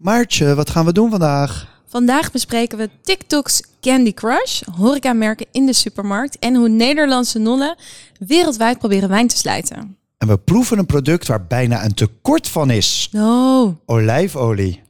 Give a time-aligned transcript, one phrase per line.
[0.00, 1.66] Maartje, wat gaan we doen vandaag?
[1.86, 7.76] Vandaag bespreken we TikTok's Candy Crush, horecamerken in de supermarkt en hoe Nederlandse nonnen
[8.18, 9.96] wereldwijd proberen wijn te slijten.
[10.18, 13.10] En we proeven een product waar bijna een tekort van is.
[13.16, 14.82] Oh, Olijfolie.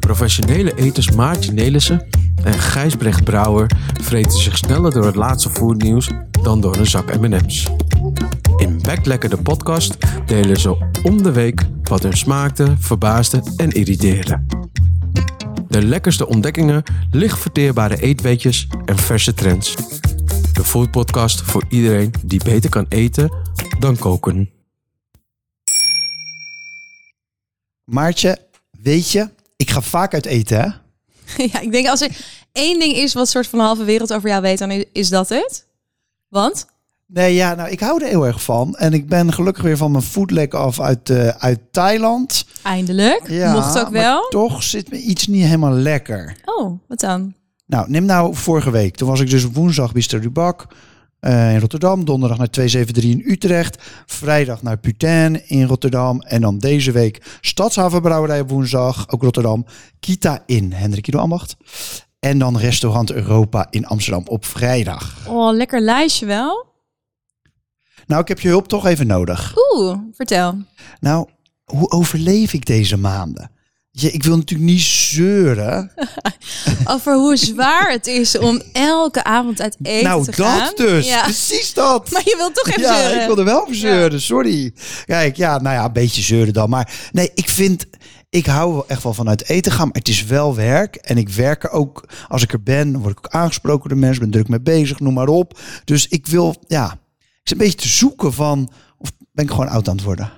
[0.00, 2.06] Professionele eters Maartje Nelissen
[2.44, 3.70] en Gijsbrecht Brouwer
[4.02, 6.10] vreten zich sneller door het laatste foodnieuws
[6.44, 7.66] dan door een zak M&M's.
[8.56, 14.44] In Backlekker de podcast delen ze om de week wat hun smaakte, verbaasde en irriteerde.
[15.68, 19.74] De lekkerste ontdekkingen, licht verteerbare eetweetjes en verse trends.
[20.52, 23.32] De foodpodcast voor iedereen die beter kan eten
[23.78, 24.50] dan koken.
[27.84, 28.38] Maartje,
[28.82, 30.68] weet je, ik ga vaak uit eten, hè?
[31.52, 32.16] ja, ik denk als er
[32.52, 35.08] één ding is wat soort van de halve wereld over jou weet, dan is- is
[35.08, 35.66] dat het.
[36.34, 36.66] Want?
[37.06, 38.74] Nee, ja, nou, ik hou er heel erg van.
[38.76, 42.46] En ik ben gelukkig weer van mijn foodlek af uit, eh, uit Thailand.
[42.62, 43.28] Eindelijk.
[43.28, 44.28] Ja, Mocht ook maar wel.
[44.28, 46.36] toch zit me iets niet helemaal lekker.
[46.44, 47.34] Oh, wat dan?
[47.66, 48.96] Nou, neem nou vorige week.
[48.96, 50.66] Toen was ik dus woensdag Bistro du Bac
[51.20, 52.04] eh, in Rotterdam.
[52.04, 53.82] Donderdag naar 273 in Utrecht.
[54.06, 56.20] Vrijdag naar Putain in Rotterdam.
[56.20, 59.66] En dan deze week Stadshavenbrouwerij op woensdag, ook Rotterdam.
[60.00, 61.56] Kita in Hendrik Ido Ambacht.
[62.24, 65.16] En dan Restaurant Europa in Amsterdam op vrijdag.
[65.28, 66.66] Oh, lekker lijstje wel.
[68.06, 69.54] Nou, ik heb je hulp toch even nodig.
[69.72, 70.58] Oeh, vertel.
[71.00, 71.28] Nou,
[71.64, 73.50] hoe overleef ik deze maanden?
[73.90, 75.92] Je, ik wil natuurlijk niet zeuren.
[76.94, 80.58] Over hoe zwaar het is om elke avond uit eten nou, te gaan.
[80.58, 81.08] dat dus.
[81.08, 81.22] Ja.
[81.22, 82.10] Precies dat.
[82.10, 83.20] Maar je wilt toch even ja, zeuren.
[83.20, 84.74] ik wilde wel even zeuren, sorry.
[85.04, 86.70] Kijk, ja, nou ja, een beetje zeuren dan.
[86.70, 87.86] Maar nee, ik vind,
[88.34, 90.96] ik hou wel echt wel van uit eten gaan, maar het is wel werk.
[90.96, 94.22] En ik werk er ook, als ik er ben, word ik ook aangesproken door mensen,
[94.22, 95.60] ben druk mee bezig, noem maar op.
[95.84, 99.68] Dus ik wil, ja, ik zit een beetje te zoeken van, of ben ik gewoon
[99.68, 100.30] oud aan het worden?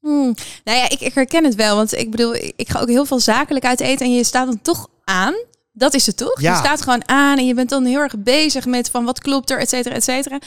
[0.00, 0.34] Hmm.
[0.64, 1.76] Nou ja, ik, ik herken het wel.
[1.76, 4.06] Want ik bedoel, ik, ga ook heel veel zakelijk uit eten.
[4.06, 5.34] En je staat dan toch aan.
[5.72, 6.40] Dat is het toch?
[6.40, 6.52] Ja.
[6.52, 9.50] Je staat gewoon aan en je bent dan heel erg bezig met van wat klopt
[9.50, 10.38] er, et cetera, et cetera.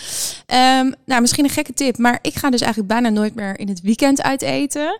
[0.45, 1.97] Ehm, nou, misschien een gekke tip.
[1.97, 4.97] Maar ik ga dus eigenlijk bijna nooit meer in het weekend uit eten.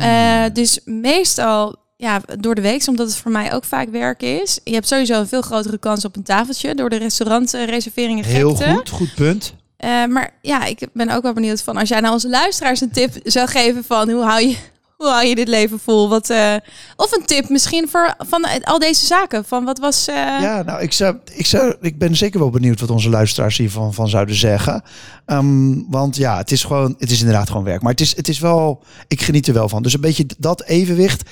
[0.00, 4.60] Eh, dus meestal ja, door de week, omdat het voor mij ook vaak werk is.
[4.64, 8.88] Je hebt sowieso een veel grotere kans op een tafeltje door de restaurantreserveringen Heel goed,
[8.88, 9.54] goed punt.
[9.76, 12.90] Eh, maar ja, ik ben ook wel benieuwd van als jij nou onze luisteraars een
[12.90, 14.56] tip zou geven van hoe hou je,
[14.96, 16.08] hoe hou je dit leven vol?
[16.08, 16.54] Wat, eh,
[16.96, 19.44] of een tip misschien voor van al deze zaken.
[19.44, 20.04] Van wat was.
[20.04, 23.94] Ja, nou, ik, zou, ik, zou, ik ben zeker wel benieuwd wat onze luisteraars hiervan
[23.94, 24.82] van zouden zeggen.
[25.30, 27.82] Ehm, want ja, het is gewoon, het is inderdaad gewoon werk.
[27.82, 29.82] Maar het is, het is wel, ik geniet er wel van.
[29.82, 31.22] Dus een beetje dat evenwicht.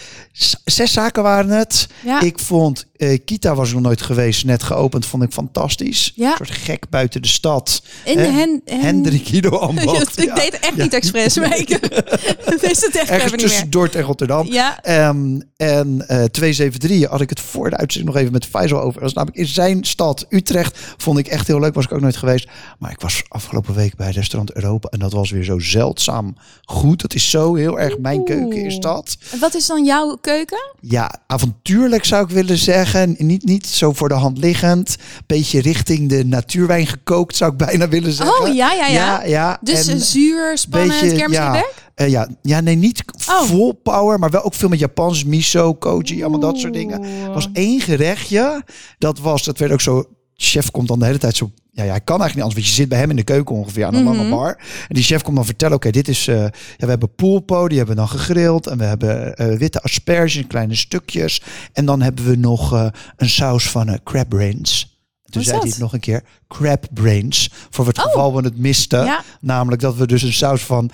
[0.65, 1.89] Zes zaken waren het.
[2.05, 2.21] Ja.
[2.21, 6.13] Ik vond, eh, Kita was ik nog nooit geweest, net geopend, vond ik fantastisch.
[6.15, 6.31] Ja.
[6.31, 7.83] Een soort gek buiten de stad.
[8.05, 10.19] in hen, hen- Hendrik Ido Ambacht.
[10.19, 10.35] ik Ja.
[10.35, 11.69] deed het echt niet expres, maar ik
[12.45, 13.71] het echt Ergens even niet tussen.
[13.71, 14.47] Dordt en Rotterdam.
[14.47, 18.81] Ja, Ehm, en eh 273 had ik het voor de uitzending nog even met Faisal
[18.81, 19.01] over.
[19.01, 21.75] Dat is namelijk in zijn stad, Utrecht, vond ik echt heel leuk.
[21.75, 22.49] Was ik ook nooit geweest.
[22.79, 24.89] Maar ik was afgelopen week bij restaurant Europa.
[24.89, 27.01] En dat was weer zo zeldzaam goed.
[27.01, 29.17] Dat is zo heel erg mijn keuken is dat.
[29.33, 30.73] En wat is dan jouw keuken?
[30.81, 33.15] Ja, avontuurlijk zou ik willen zeggen.
[33.19, 34.97] Niet, niet zo voor de hand liggend.
[35.27, 38.41] Beetje richting de natuurwijn gekookt zou ik bijna willen zeggen.
[38.49, 38.93] Oh ja, ja, ja.
[38.93, 39.59] Ja, ja.
[39.61, 43.43] Dus En- een zuur, spannend, beetje, kermis ja, eh, ja, ja, nee, niet Oh.
[43.43, 47.03] vol power, maar wel ook veel met Japans, miso, koji, allemaal dat soort dingen.
[47.03, 48.63] Er was één gerechtje,
[48.99, 50.05] dat was, dat werd ook zo,
[50.41, 52.67] chef komt dan de hele tijd zo, ja, ja hij kan eigenlijk niet anders, want
[52.67, 54.17] je zit bij hem in de keuken ongeveer aan een Mhm.
[54.17, 54.59] lange bar.
[54.89, 57.77] En die chef komt dan vertellen, oké, dit is, eh, ja, we hebben poolpo, die
[57.79, 61.43] hebben we dan gegrild en we hebben eh, witte asperges in kleine stukjes.
[61.73, 64.97] En dan hebben we nog eh, een saus van crab brains.
[65.25, 68.05] Toen zei hij het nog een keer, crab brains, voor het Oh.
[68.05, 69.05] geval we het misten.
[69.05, 69.23] Ja.
[69.41, 70.91] Namelijk dat we dus een saus van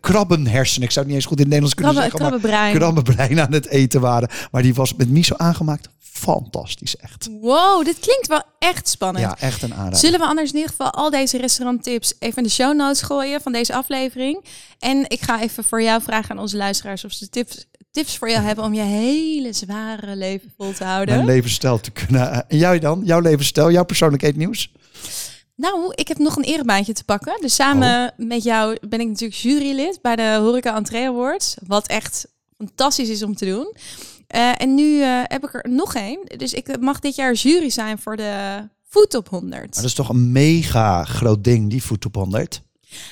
[0.00, 2.70] krabbenhersenen, ik zou het niet eens goed in het Nederlands kunnen Krabbe, zeggen, krabbenbrein.
[2.72, 4.28] maar krabbenbrein aan het eten waren.
[4.50, 5.88] Maar die was met miso aangemaakt.
[5.98, 7.28] Fantastisch, echt.
[7.40, 9.24] Wow, dit klinkt wel echt spannend.
[9.24, 9.98] Ja, echt een aanrader.
[9.98, 13.40] Zullen we anders in ieder geval al deze restauranttips even in de show notes gooien
[13.40, 14.44] van deze aflevering?
[14.78, 18.30] En ik ga even voor jou vragen aan onze luisteraars of ze tips, tips voor
[18.30, 21.14] jou hebben om je hele zware leven vol te houden.
[21.14, 22.48] Mijn levensstijl te kunnen.
[22.48, 23.00] En jij dan?
[23.04, 24.72] Jouw levensstijl, jouw persoonlijk eetnieuws?
[25.58, 27.38] Nou, ik heb nog een erebaantje te pakken.
[27.40, 28.26] Dus samen Oh.
[28.26, 31.56] met jou ben ik natuurlijk jurylid bij de Horeca Entree Awards.
[31.66, 32.26] Wat echt
[32.56, 33.74] fantastisch is om te doen.
[34.26, 36.20] Eh, en nu eh, heb ik er nog één.
[36.36, 39.60] Dus ik mag dit jaar jury zijn voor de Food Top 100.
[39.60, 42.62] Maar dat is toch een mega groot ding, die Food Top 100.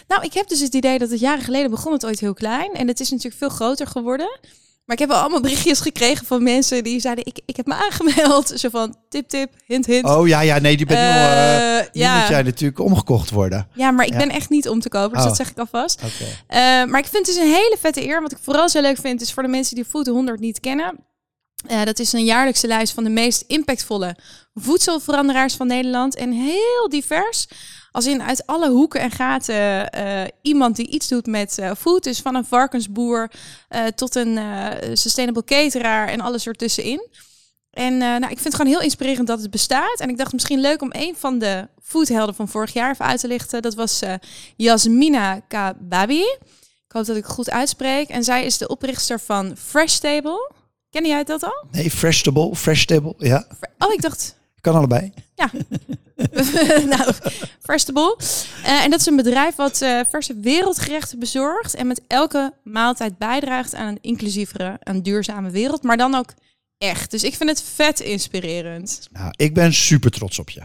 [0.09, 2.73] Nou, ik heb dus het idee dat het jaren geleden begon het ooit heel klein.
[2.73, 4.39] En het is natuurlijk veel groter geworden.
[4.87, 7.75] Maar ik heb wel allemaal berichtjes gekregen van mensen die zeiden, ik, ik heb me
[7.75, 8.49] aangemeld.
[8.61, 10.05] Zo van, tip, tip, hint, hint.
[10.05, 12.19] Oh ja, ja, nee, die ben uh, Uh, ja.
[12.19, 13.69] moet jij natuurlijk omgekocht worden.
[13.75, 14.19] ja, maar ik Ja.
[14.19, 15.27] ben echt niet om te kopen, dus Oh.
[15.27, 16.03] dat zeg ik alvast.
[16.05, 16.25] Oké.
[16.47, 18.23] Eh, maar ik vind het dus een hele vette eer.
[18.23, 20.95] Wat ik vooral zo leuk vind, is voor de mensen die Food 100 niet kennen.
[21.67, 24.17] Eh, dat is een jaarlijkse lijst van de meest impactvolle
[24.55, 26.15] voedselveranderaars van Nederland.
[26.17, 27.47] En heel divers.
[27.97, 32.05] Als in uit alle hoeken en gaten eh, iemand die iets doet met eh, food.
[32.05, 33.31] Dus van een varkensboer
[33.69, 34.39] eh, tot een
[34.93, 37.09] sustainable cateraar en alles ertussenin.
[37.71, 40.01] En nou, ik vind het gewoon heel inspirerend dat het bestaat.
[40.01, 43.21] En ik dacht misschien leuk om een van de foodhelden van vorig jaar even uit
[43.21, 43.63] te lichten.
[43.63, 44.03] Dat was
[44.57, 46.23] Yasmina Kababi.
[46.87, 48.09] Ik hoop dat ik het goed uitspreek.
[48.09, 50.51] En zij is de oprichter van Fresh Table.
[50.91, 51.67] Ken jij dat al?
[51.71, 53.47] Nee, fresh table, fresh table, ja.
[53.79, 55.13] Oh, ik dacht Kan allebei.
[56.97, 57.13] nou.
[58.63, 63.19] Eh en dat is een bedrijf wat eh, verse wereldgerechten bezorgt en met elke maaltijd
[63.19, 66.35] bijdraagt aan een inclusievere en duurzame wereld, maar dan ook
[66.79, 67.11] echt.
[67.11, 69.09] Dus ik vind het vet inspirerend.
[69.13, 70.63] Nou, ik ben super trots op je.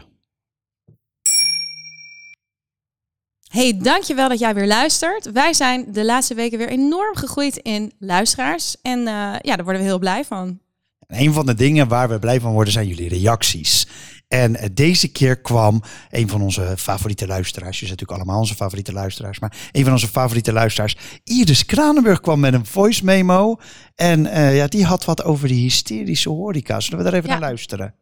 [3.52, 5.32] Hey, dankjewel dat jij weer luistert.
[5.32, 9.82] Wij zijn de laatste weken weer enorm gegroeid in luisteraars en eh, ja, daar worden
[9.82, 10.60] we heel blij van.
[11.06, 13.86] En een van de dingen waar we blij van worden zijn jullie reacties.
[14.32, 17.80] En eh, deze keer kwam een van onze favoriete luisteraars.
[17.80, 19.38] Je zijn natuurlijk allemaal onze favoriete luisteraars.
[19.38, 23.56] Maar een van onze favoriete luisteraars, Iris Kranenburg, kwam met een voice memo.
[23.94, 26.80] En eh, ja, die had wat over die hysterische horeca.
[26.80, 27.38] Zullen we daar even Ja.
[27.38, 27.94] naar luisteren?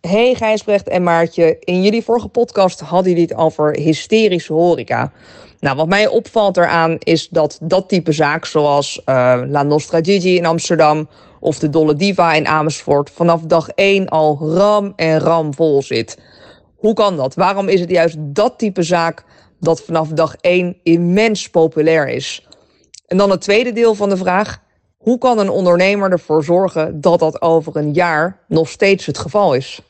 [0.00, 5.12] Hey Gijsbrecht en Maartje, in jullie vorige podcast hadden jullie het over hysterische horeca.
[5.60, 10.36] Nou, wat mij opvalt eraan is dat dat type zaak, zoals eh, La Nostra Gigi
[10.36, 11.08] in Amsterdam
[11.40, 16.18] of de Dolle Diva in Amersfoort, vanaf dag 1 al ram en ram vol zit.
[16.76, 17.34] Hoe kan dat?
[17.34, 19.24] Waarom is het juist dat type zaak
[19.60, 22.46] dat vanaf dag 1 immens populair is?
[23.06, 24.64] En dan het tweede deel van de vraag.
[24.96, 29.54] Hoe kan een ondernemer ervoor zorgen dat dat over een jaar nog steeds het geval
[29.54, 29.80] is?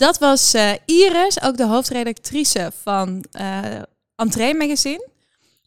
[0.00, 3.82] Dat was eh, Iris, ook de hoofdredactrice van eh
[4.16, 5.08] Entree Magazine.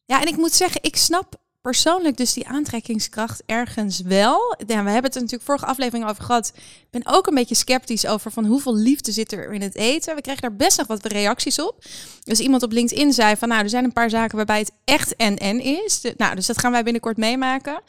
[0.06, 4.56] Ja, en ik moet zeggen, ik snap persoonlijk dus die aantrekkingskracht ergens wel.
[4.68, 6.52] We hebben het er natuurlijk vorige aflevering over gehad.
[6.56, 10.16] Ik ben ook een beetje sceptisch over van hoeveel liefde zit er in het eten.
[10.16, 11.84] We kregen daar best nog wat reacties op.
[12.24, 15.16] Dus iemand op LinkedIn zei van, nou, er zijn een paar zaken waarbij het echt
[15.16, 16.02] en-en is.
[16.18, 17.82] Nou, dus dat gaan wij binnenkort meemaken.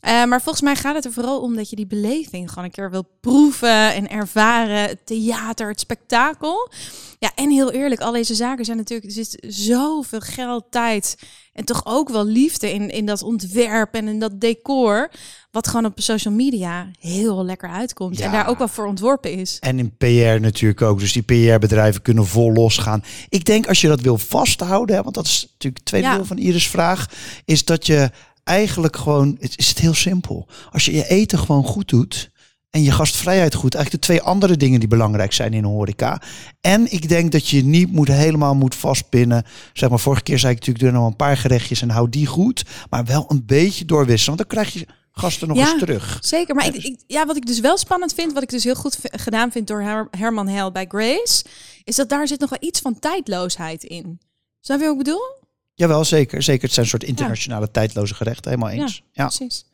[0.00, 2.70] Eh, maar volgens mij gaat het er vooral om dat je die beleving gewoon een
[2.70, 4.80] keer wil proeven en ervaren.
[4.80, 6.70] Het theater, het spektakel.
[7.18, 11.16] Ja, en heel eerlijk, al deze zaken zijn natuurlijk, er zit zoveel geld, tijd
[11.56, 15.10] en toch ook wel liefde in, in dat ontwerp en in dat decor.
[15.50, 18.18] Wat gewoon op social media heel lekker uitkomt.
[18.18, 18.24] Ja.
[18.24, 19.56] En daar ook wel voor ontworpen is.
[19.60, 20.98] En in PR natuurlijk ook.
[20.98, 23.02] Dus die PR-bedrijven kunnen vol losgaan.
[23.28, 26.14] Ik denk als je dat wil vasthouden, hè, want dat is natuurlijk het tweede Ja.
[26.14, 27.10] deel van Iris' vraag,
[27.44, 28.10] is dat je
[28.44, 30.46] eigenlijk gewoon, het is het heel simpel.
[30.70, 32.30] Als je je eten gewoon goed doet
[32.70, 36.22] en je gastvrijheid goed, eigenlijk de twee andere dingen die belangrijk zijn in een horeca.
[36.60, 39.44] En ik denk dat je niet moet helemaal moet vastpinnen.
[39.72, 42.26] Zeg maar, vorige keer zei ik natuurlijk, doe nog een paar gerechtjes en hou die
[42.26, 42.64] goed.
[42.90, 45.70] Maar wel een beetje doorwisselen, want dan krijg je gasten nog Ja.
[45.70, 46.18] eens terug.
[46.20, 48.74] Zeker, maar ik, ik- ja, wat ik dus wel spannend vind, wat ik dus heel
[48.74, 51.44] goed gedaan vind door Her- Herman Hel bij Grace,
[51.84, 54.20] is dat daar zit nog wel iets van tijdloosheid in.
[54.60, 55.34] Snap je wat ik bedoel?
[55.74, 56.42] Jawel, zeker.
[56.42, 56.62] Zeker.
[56.62, 58.50] Het zijn een soort internationale tijdloze gerechten.
[58.50, 59.02] Helemaal eens.
[59.12, 59.26] Ja.
[59.26, 59.64] Precies.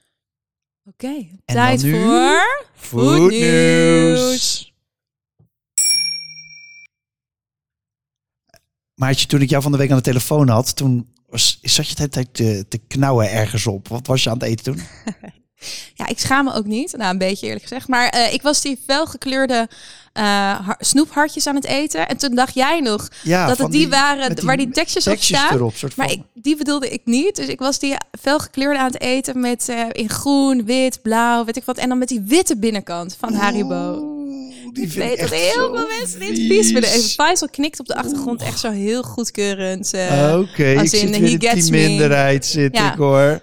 [0.85, 2.41] Oké, tijd voor...
[2.75, 4.73] Food nieuws.
[8.95, 11.95] Maartje, toen ik jou van de week aan de telefoon had, toen was, zat je
[11.95, 13.89] de hele tijd te, te knauwen ergens op.
[13.89, 14.83] Wat was je aan het eten toen?
[15.95, 16.97] Ja, ik schaam me ook niet.
[16.97, 17.89] Nou, een beetje eerlijk gezegd.
[17.89, 19.69] Maar eh, ik was die felgekleurde
[20.13, 22.09] har- snoephartjes aan het eten.
[22.09, 25.55] En toen dacht jij nog Ja, dat het die, waren waar die tekstjes, op staan.
[25.55, 25.75] erop.
[25.77, 27.37] Soort Maar ik, die bedoelde ik niet.
[27.37, 31.57] Dus ik was die felgekleurde aan het eten met eh, in groen, wit, blauw, weet
[31.57, 31.79] ik wat.
[31.79, 34.07] En dan met die witte binnenkant van Haribo.
[34.73, 36.67] Die Ik weet dat heel veel mensen dit vies.
[36.71, 36.91] vinden.
[36.91, 39.93] Even Faisal knikt op de achtergrond echt zo heel goedkeurend.
[39.95, 40.37] eh.
[40.39, 42.93] Oké, ik zit in weer in die minderheid zit Ja.
[42.93, 43.41] ik hoor.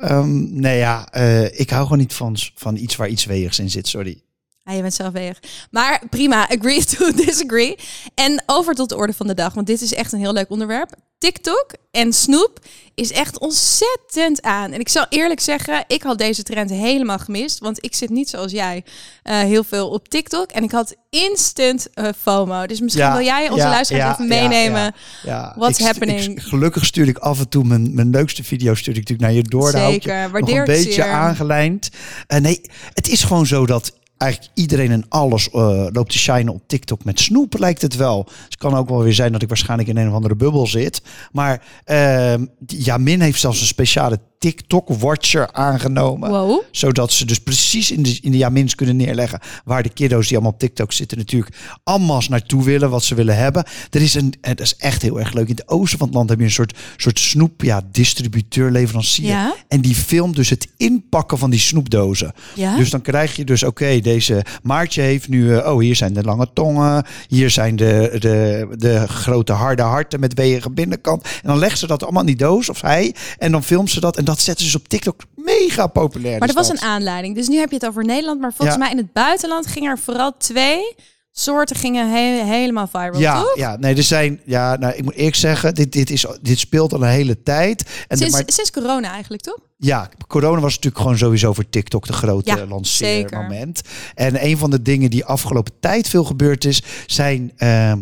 [0.00, 3.70] Ehm, nee ja, eh, ik hou gewoon niet van, van iets waar iets weegs in
[3.70, 4.22] zit, sorry.
[4.70, 5.38] Ja, je bent zelf weg.
[5.70, 7.76] Maar prima, agree to disagree.
[8.14, 10.50] En over tot de orde van de dag, want dit is echt een heel leuk
[10.50, 10.94] onderwerp.
[11.18, 12.58] TikTok en snoep
[12.94, 14.72] is echt ontzettend aan.
[14.72, 17.58] En ik zal eerlijk zeggen, ik had deze trend helemaal gemist.
[17.58, 18.84] Want ik zit niet zoals jij
[19.22, 20.50] eh, heel veel op TikTok.
[20.50, 22.66] En ik had instant eh, FOMO.
[22.66, 24.80] Dus misschien Ja, wil jij onze ja, luisteraars ja, even meenemen.
[24.80, 24.92] ja.
[25.22, 26.20] Ja, What's ik happening?
[26.20, 29.36] ik- gelukkig stuur ik af en toe mijn, mijn leukste video's stuur ik natuurlijk naar
[29.36, 29.70] je door.
[29.70, 31.10] Zeker, nog waardeer een ik beetje zeer.
[31.10, 31.88] aangelijnd.
[32.26, 32.60] Eh, nee,
[32.94, 37.04] het is gewoon zo dat eigenlijk iedereen en alles eh, loopt te shinen op TikTok
[37.04, 38.28] met snoep, lijkt het wel.
[38.44, 41.02] Het kan ook wel weer zijn dat ik waarschijnlijk in een of andere bubbel zit.
[41.32, 46.30] Maar ehm Jamin heeft zelfs een speciale TikTok-watcher aangenomen.
[46.30, 46.62] Wow.
[46.70, 50.36] Zodat ze dus precies in de, in de Jamins kunnen neerleggen waar de kiddo's die
[50.36, 53.64] allemaal op TikTok zitten natuurlijk allemaal naartoe willen, wat ze willen hebben.
[53.90, 55.48] Er is een, en dat is echt heel erg leuk.
[55.48, 59.26] In het oosten van het land heb je een soort, soort snoep, ja, distributeur, leverancier.
[59.26, 59.54] Ja.
[59.68, 62.32] En die filmt dus het inpakken van die snoepdozen.
[62.54, 62.76] Ja?
[62.76, 66.22] Dus dan krijg je dus, oké, deze Maartje heeft nu, eh, oh, hier zijn de
[66.22, 71.22] lange tongen, hier zijn de, de, de grote harde harten met weeige binnenkant.
[71.22, 74.00] En dan legt ze dat allemaal in die doos, of hij, en dan filmt ze
[74.00, 74.16] dat.
[74.16, 76.38] En dat zetten ze dus op TikTok mega populair.
[76.38, 77.34] Maar er is was een aanleiding.
[77.34, 78.40] Dus nu heb je het over Nederland.
[78.40, 78.82] Maar volgens Ja.
[78.82, 80.94] mij in het buitenland gingen er vooral twee
[81.32, 83.56] soorten gingen he- helemaal viral, Ja, toch?
[83.56, 86.92] ja, nee, er zijn, ja, nou, ik moet eerlijk zeggen, dit, dit, is, dit speelt
[86.92, 87.82] al een hele tijd.
[87.82, 89.58] En de- Sinds, maar, sinds corona eigenlijk, toch?
[89.76, 93.80] Ja, corona was natuurlijk gewoon sowieso voor TikTok de grote Ja, lanceermoment.
[94.14, 97.98] En een van de dingen die afgelopen tijd veel gebeurd is, zijn ehm,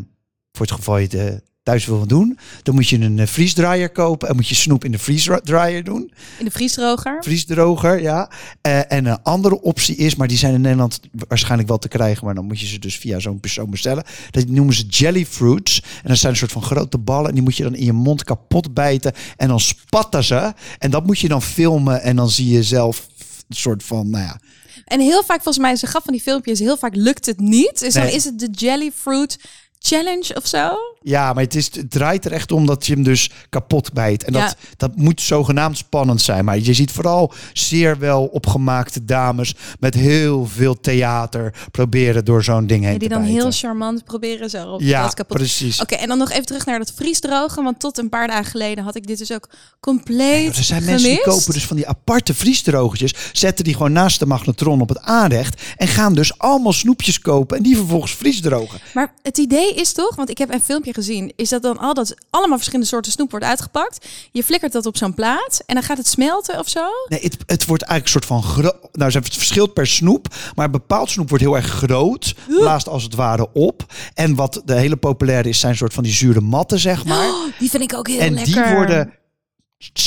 [0.52, 1.35] voor het geval je eh,
[1.68, 4.92] thuis wil doen, dan moet je een eh, vriesdraaier kopen en moet je snoep in
[4.92, 6.12] de vriesdraaier doen.
[6.38, 7.16] In de vriesdroger.
[7.20, 8.30] Vriesdroger, ja.
[8.60, 12.25] Eh, en een andere optie is, maar die zijn in Nederland waarschijnlijk wel te krijgen,
[12.25, 14.04] maar dan moet je ze dus via zo'n persoon bestellen.
[14.30, 15.82] Dat noemen ze jelly fruits.
[16.02, 17.92] En dat zijn een soort van grote ballen en die moet je dan in je
[17.92, 20.52] mond kapot bijten en dan spatten ze.
[20.78, 23.08] En dat moet je dan filmen en dan zie je zelf
[23.48, 24.40] een soort van, nou ja,
[24.84, 27.78] En heel vaak, volgens mij, ze gaf van die filmpjes, heel vaak lukt het niet.
[27.78, 29.38] Dus dan is het de Jelly Fruit
[29.80, 30.70] Challenge of zo.
[31.02, 34.25] Ja, maar het, is, het draait er echt om dat je hem dus kapot bijt.
[34.25, 34.40] En Ja.
[34.47, 36.44] dat, dat moet zogenaamd spannend zijn.
[36.44, 42.66] Maar je ziet vooral zeer wel opgemaakte dames met heel veel theater proberen door zo'n
[42.66, 43.40] ding heen Ja, die te dan bijten.
[43.42, 45.37] heel charmant proberen zo op Ja, kapot.
[45.37, 45.80] precies.
[45.80, 47.64] Oké, en dan nog even terug naar dat vriesdrogen.
[47.64, 49.49] Want tot een paar dagen geleden had ik dit dus ook
[49.80, 53.92] compleet Ja, er zijn mensen die kopen dus van die aparte vriesdrogertjes, zetten die gewoon
[53.92, 58.14] naast de magnetron op het aanrecht en gaan dus allemaal snoepjes kopen en die vervolgens
[58.14, 58.80] vriesdrogen.
[58.94, 61.94] Maar het idee is toch, want ik heb een filmpje gezien, is dat dan al
[61.94, 64.06] dat allemaal verschillende soorten snoep wordt uitgepakt.
[64.32, 66.87] Je flikkert dat op zo'n plaat en dan gaat het smelten of zo.
[67.08, 68.76] Nee, het, het wordt eigenlijk een soort van groot.
[68.92, 73.14] Nou, het verschilt per snoep, maar bepaald snoep wordt heel erg groot, blaast als het
[73.14, 73.92] ware op.
[74.14, 77.32] En wat de hele populaire is, zijn soort van die zure matten, zeg maar.
[77.58, 78.64] Die vind ik ook heel en lekker.
[78.64, 79.12] die worden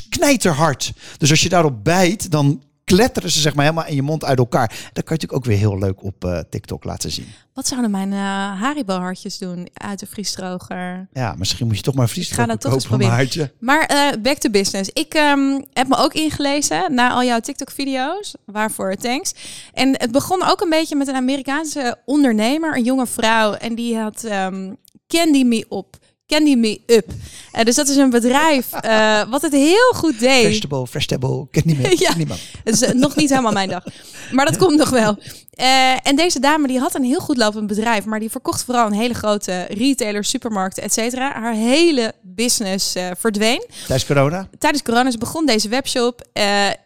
[0.09, 0.91] knijterhard.
[1.17, 2.63] Dus als je daarop bijt, dan
[2.95, 4.67] kletteren ze zeg maar helemaal in je mond uit elkaar.
[4.67, 7.27] Dat kan je natuurlijk ook weer heel leuk op eh, TikTok laten zien.
[7.53, 11.07] Wat zouden mijn eh Haribo-hartjes doen uit de vriesdroger?
[11.13, 13.51] Ja, misschien moet je toch maar vriesdroger dat toch proberen.
[13.59, 14.89] Maar eh, back to business.
[14.93, 18.35] Ik ehm, heb me ook ingelezen naar al jouw TikTok-video's.
[18.45, 19.33] Waarvoor thanks.
[19.73, 23.53] En het begon ook een beetje met een Amerikaanse ondernemer, een jonge vrouw.
[23.53, 24.73] En die had ehm,
[25.07, 25.97] Candy Me Up.
[26.31, 27.05] Candy Me Up.
[27.51, 30.45] Eh, dus dat is een bedrijf eh, wat het heel goed deed.
[30.45, 31.99] Vegetable, vegetable, ken niet meer.
[31.99, 32.13] Ja.
[32.63, 33.83] Het is nog niet helemaal mijn dag.
[34.31, 35.17] Maar dat komt nog wel.
[35.51, 38.05] Eh, en deze dame die had een heel goed lopend bedrijf.
[38.05, 41.33] Maar die verkocht vooral een hele grote retailer, supermarkten, et cetera.
[41.33, 43.65] Haar hele business verdween.
[43.87, 44.47] Tijdens corona?
[44.57, 46.27] Tijdens corona ze begon deze webshop.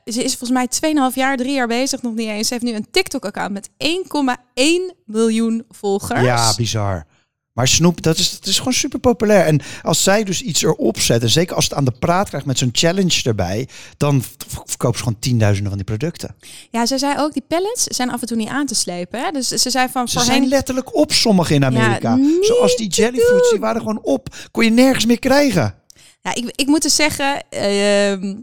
[0.05, 2.47] Ze is volgens mij 2,5 jaar, 3 jaar bezig, nog niet eens.
[2.47, 6.21] Ze heeft nu een TikTok-account met 1,1 miljoen volgers.
[6.21, 7.05] Ja, bizar.
[7.55, 9.45] Maar snoep, dat is, dat is gewoon super populair.
[9.45, 12.47] En als zij dus iets erop zet, en zeker als het aan de praat krijgt
[12.47, 14.23] met zo'n challenge erbij, dan
[14.65, 16.35] verkoopt ze gewoon tienduizenden van die producten.
[16.71, 19.19] ja, zij zei ook, die pallets zijn af en toe niet aan te slepen.
[19.23, 19.31] Hè?
[19.31, 20.35] Dus ze zei van Ze voorheen...
[20.35, 22.15] zijn letterlijk op sommige in Amerika.
[22.15, 24.35] niet Zoals die te jellyfruits, die waren gewoon op.
[24.51, 25.75] Kon je nergens meer krijgen.
[26.21, 28.35] Ja, ik, ik moet dus zeggen, ehm,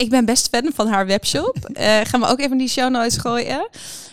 [0.00, 1.56] ik ben best fan van haar webshop.
[1.72, 3.68] Eh gaan we ook even die show notes gooien.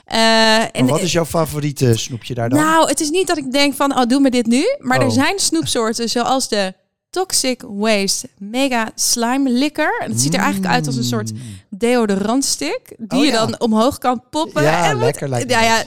[0.06, 2.60] Eh, en, wat is jouw favoriete snoepje daar dan?
[2.60, 4.76] nou, het is niet dat ik denk van, oh, doe me dit nu.
[4.80, 5.12] Maar er Oh.
[5.12, 6.74] zijn snoepsoorten zoals de
[7.10, 9.72] Toxic Waste Mega Slime.
[10.00, 11.32] En het ziet er eigenlijk uit als een soort
[11.70, 12.96] deodorantstick.
[12.98, 13.46] Die Oh, je ja.
[13.46, 14.64] dan omhoog kan poppen.
[14.64, 15.84] Ja, En lekker lijkt ja,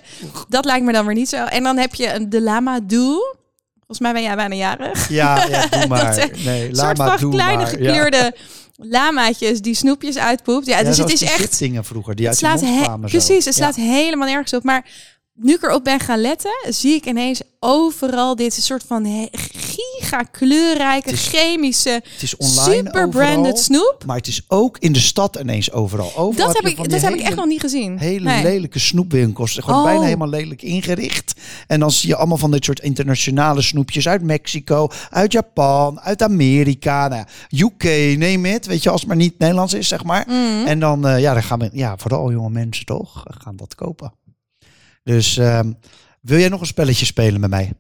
[0.49, 0.65] dat.
[0.65, 1.45] lijkt me dan weer niet zo.
[1.45, 3.37] En dan heb je een de Lama Doe.
[3.77, 5.09] Volgens mij ben jij bijna jarig.
[5.09, 6.31] Ja, ja, doe maar.
[6.45, 7.83] nee, laat soort van doe kleine maar.
[7.83, 8.31] Ja.
[8.81, 10.67] Lamaatjes die snoepjes uitpoept.
[10.67, 11.59] Ja, Ja, dus het is echt...
[11.59, 13.11] dingen vroeger, die Het uit slaat kwamen.
[13.11, 13.17] zo.
[13.17, 14.63] precies, het slaat helemaal nergens op.
[14.63, 14.89] Maar
[15.35, 19.29] nu ik erop ben gaan letten, zie ik ineens overal dit soort van he-
[20.11, 24.03] giga kleurrijke, is chemische, Het is online super branded snoep.
[24.07, 26.17] Maar het is ook in de stad ineens overal.
[26.17, 27.99] overal Dat heb ik, dat heb ik echt nog niet gezien.
[27.99, 28.43] Hele Nee.
[28.43, 29.55] lelijke snoepwinkels.
[29.59, 29.85] Gewoon Oh.
[29.85, 31.41] bijna helemaal lelijk ingericht.
[31.67, 36.23] En dan zie je allemaal van dit soort internationale snoepjes uit Mexico, uit Japan, uit
[36.23, 37.85] Amerika, nou, UK,
[38.19, 38.67] neem het.
[38.67, 40.25] Weet je, als het maar niet Nederlands is, zeg maar.
[40.27, 40.67] Mhm.
[40.67, 44.13] En dan, eh, ja, dan gaan we, ja, vooral jonge mensen toch, gaan dat kopen.
[45.05, 45.73] Dus ehm,
[46.21, 47.73] wil jij nog een spelletje spelen met mij?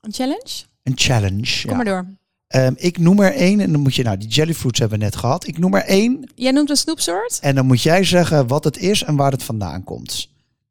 [0.00, 0.62] Een challenge?
[0.84, 1.66] Een challenge.
[1.66, 2.06] Kom maar door.
[2.46, 5.16] Ehm, ik noem er één en dan moet je, nou, die jellyfruits hebben we net
[5.16, 5.46] gehad.
[5.46, 7.38] Ik noem er één Jij noemt een snoepsoort?
[7.40, 10.28] en dan moet jij zeggen wat het is en waar het vandaan komt.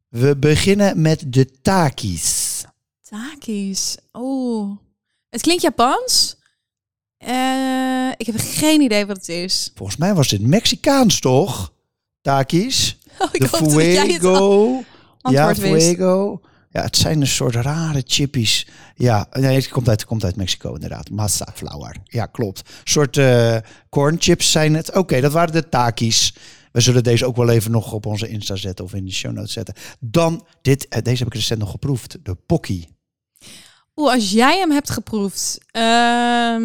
[0.10, 2.64] We beginnen met de takis.
[3.10, 3.98] Takis.
[4.12, 4.78] Oh.
[5.30, 6.36] Het klinkt Japans.
[7.18, 9.72] Eh, ik heb geen idee wat het is.
[9.76, 11.74] Volgens mij was dit Mexicaans, toch?
[12.22, 12.98] Takis.
[13.20, 14.84] Oh, ik De jij het fuego.
[15.30, 16.42] Ja, fuego.
[16.74, 18.68] Ja, het zijn een soort rare chippies.
[18.96, 21.10] Ja, nee, het komt uit, het komt uit Mexico inderdaad.
[21.10, 21.96] Masa flour.
[22.04, 22.60] Ja, klopt.
[22.60, 23.58] Een soort eh
[23.90, 24.96] corn chips zijn het.
[24.96, 26.36] Oké, dat waren de takis.
[26.72, 29.32] We zullen deze ook wel even nog op onze Insta zetten of in de show
[29.32, 29.76] notes zetten.
[30.00, 32.18] Dan, dit, eh, deze heb ik recent nog geproefd.
[32.24, 32.86] De Pocky.
[33.96, 35.58] Oeh, als jij hem hebt geproefd.
[35.72, 36.62] ehm,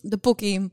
[0.00, 0.72] de pokkie.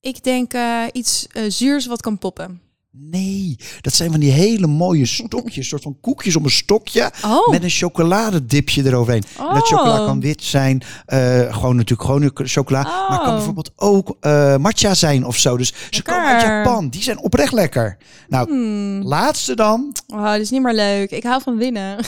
[0.00, 2.60] Ik denk eh, iets eh, zuurs wat kan poppen.
[2.92, 5.68] Nee, dat zijn van die hele mooie stokjes.
[5.68, 7.10] soort van koekjes op een stokje.
[7.24, 9.22] Oh, Met een chocoladedipje eroverheen.
[9.38, 10.06] En dat chocola Oh.
[10.06, 10.82] kan wit zijn.
[11.06, 12.82] eh, gewoon natuurlijk gewone chocola.
[13.08, 13.34] Maar kan Oh.
[13.34, 15.56] bijvoorbeeld ook eh, matcha zijn of zo.
[15.56, 16.42] Dus ze komen uit.
[16.42, 16.88] Japan.
[16.88, 17.96] Die zijn oprecht lekker.
[18.28, 19.02] Nou, Hmm.
[19.02, 19.92] laatste dan.
[20.06, 21.10] Oh, dit is niet meer leuk.
[21.10, 21.96] Ik hou van winnen.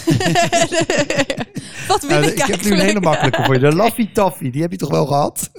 [1.88, 3.60] wat win Nou, ik ik heb nu een hele makkelijke voor je.
[3.60, 4.50] De Laffy Taffy.
[4.50, 5.50] Die heb je toch wel gehad?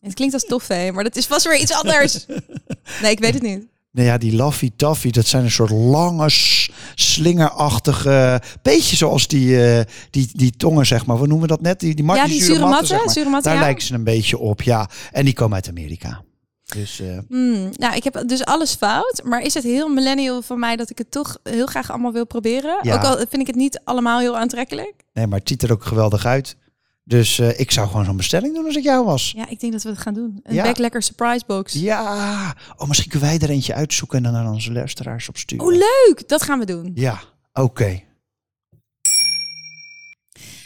[0.00, 2.26] Het klinkt als toffee, maar dat is vast weer iets anders.
[3.02, 3.66] Nee, ik weet het niet.
[3.98, 6.28] Nou ja, die Laffy Taffy, dat zijn een soort lange,
[6.94, 8.42] slingerachtige...
[8.62, 11.16] Beetje zoals die, eh, die, die tongen, zeg maar.
[11.16, 11.80] Hoe noemen we dat net?
[11.80, 13.14] Die, die, Ja, die zure matten, zeg maar.
[13.14, 13.66] zure matten, Daar ja.
[13.66, 14.88] lijken ze een beetje op, ja.
[15.12, 16.22] En die komen uit Amerika.
[16.64, 19.20] Dus eh, Hmm, nou, ik heb dus alles fout.
[19.24, 22.26] Maar is het heel millennial van mij dat ik het toch heel graag allemaal wil
[22.26, 22.78] proberen?
[22.82, 22.94] Ja.
[22.94, 24.94] Ook al vind ik het niet allemaal heel aantrekkelijk.
[25.12, 26.56] nee, maar het ziet er ook geweldig uit.
[27.08, 29.32] Dus eh, ik zou gewoon zo'n bestelling doen als ik jou was.
[29.36, 30.40] Ja, ik denk dat we het gaan doen.
[30.42, 30.62] Een Ja.
[30.62, 31.72] back lekker surprise box.
[31.72, 32.54] Ja.
[32.76, 35.66] Oh, misschien kunnen wij er eentje uitzoeken en dan naar onze luisteraars opsturen.
[35.66, 36.28] Oh, leuk!
[36.28, 36.92] Dat gaan we doen.
[36.94, 37.20] Ja,
[37.52, 38.02] oké.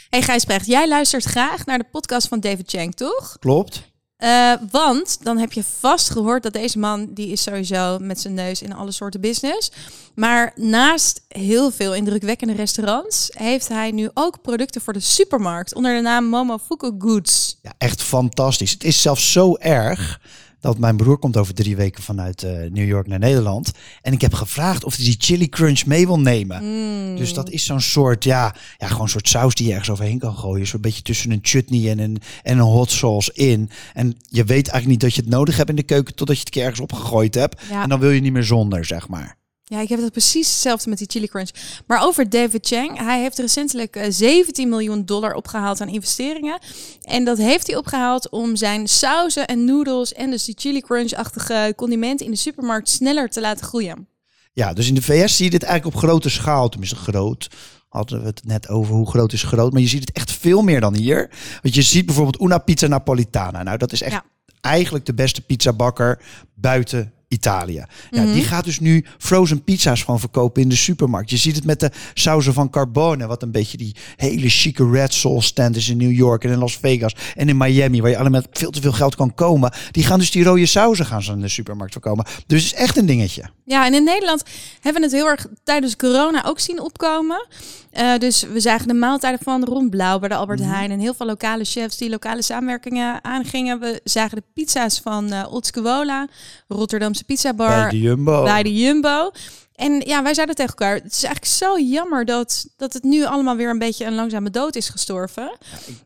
[0.09, 3.37] Hey Gijsbrecht, jij luistert graag naar de podcast van David Chang, toch?
[3.39, 3.91] Klopt.
[4.23, 8.33] Eh, want dan heb je vast gehoord dat deze man, die is sowieso met zijn
[8.33, 9.71] neus in alle soorten business.
[10.15, 15.95] Maar naast heel veel indrukwekkende restaurants, heeft hij nu ook producten voor de supermarkt onder
[15.95, 17.59] de naam Momofuku Goods.
[17.61, 18.71] Ja, echt fantastisch.
[18.71, 20.19] Het is zelfs zo erg
[20.63, 23.71] dat mijn broer komt over drie weken vanuit eh, New York naar Nederland.
[24.01, 26.63] En ik heb gevraagd of hij die chili crunch mee wil nemen.
[26.63, 27.17] Mm.
[27.17, 30.19] Dus dat is zo'n soort, ja, ja, gewoon een soort saus die je ergens overheen
[30.19, 30.67] kan gooien.
[30.67, 33.69] Zo'n beetje tussen een chutney en een, en een hot sauce in.
[33.93, 36.41] En je weet eigenlijk niet dat je het nodig hebt in de keuken totdat je
[36.41, 37.61] het keer ergens opgegooid hebt.
[37.69, 37.83] Ja.
[37.83, 39.37] En dan wil je niet meer zonder, zeg maar.
[39.65, 41.49] Ja, ik heb het precies hetzelfde met die chili crunch.
[41.87, 46.59] Maar over David Chang, hij heeft recentelijk eh, 17 miljoen dollar opgehaald aan investeringen.
[47.01, 51.73] En dat heeft hij opgehaald om zijn sauzen en noedels en dus die chili crunch-achtige
[51.75, 54.07] condimenten in de supermarkt sneller te laten groeien.
[54.53, 56.69] Ja, dus in de VS zie je dit eigenlijk op grote schaal.
[56.69, 57.47] Tenminste, groot.
[57.89, 59.71] Hadden we het net over hoe groot is groot.
[59.71, 61.29] Maar je ziet het echt veel meer dan hier.
[61.61, 63.63] Want je ziet bijvoorbeeld Una Pizza Napolitana.
[63.63, 64.23] Nou, dat is echt Ja.
[64.61, 66.21] eigenlijk de beste pizzabakker
[66.55, 67.85] buiten Italië.
[68.11, 68.33] Ja, Mhm.
[68.33, 71.29] Die gaat dus nu frozen pizza's gewoon verkopen in de supermarkt.
[71.29, 73.27] Je ziet het met de sauzen van Carbone.
[73.27, 76.57] Wat een beetje die hele chique Red Soul stand is in New York en in
[76.57, 78.01] Las Vegas en in Miami.
[78.01, 79.71] Waar je allemaal met veel te veel geld kan komen.
[79.91, 82.25] Die gaan dus die rode sauzen gaan ze in de supermarkt verkopen.
[82.47, 83.43] Dus het is echt een dingetje.
[83.65, 84.43] Ja, en in Nederland
[84.81, 87.47] hebben we het heel erg tijdens corona ook zien opkomen.
[87.91, 90.69] Eh, dus we zagen de maaltijden van Ron Blauw bij de Albert Mhm.
[90.69, 90.91] Heijn.
[90.91, 93.79] En heel veel lokale chefs die lokale samenwerkingen aangingen.
[93.79, 96.27] We zagen de pizza's van eh Old Scuola,
[96.67, 97.81] Rotterdamse Pizza Bar.
[97.81, 98.43] Bij de Jumbo.
[98.43, 99.31] bij de Jumbo.
[99.75, 103.25] En ja, wij zeiden tegen elkaar, het is eigenlijk zo jammer dat, dat het nu
[103.25, 105.57] allemaal weer een beetje een langzame dood is gestorven.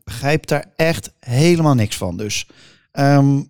[0.03, 2.17] begrijp daar echt helemaal niks van.
[2.17, 2.47] Dus
[2.91, 3.41] ehm,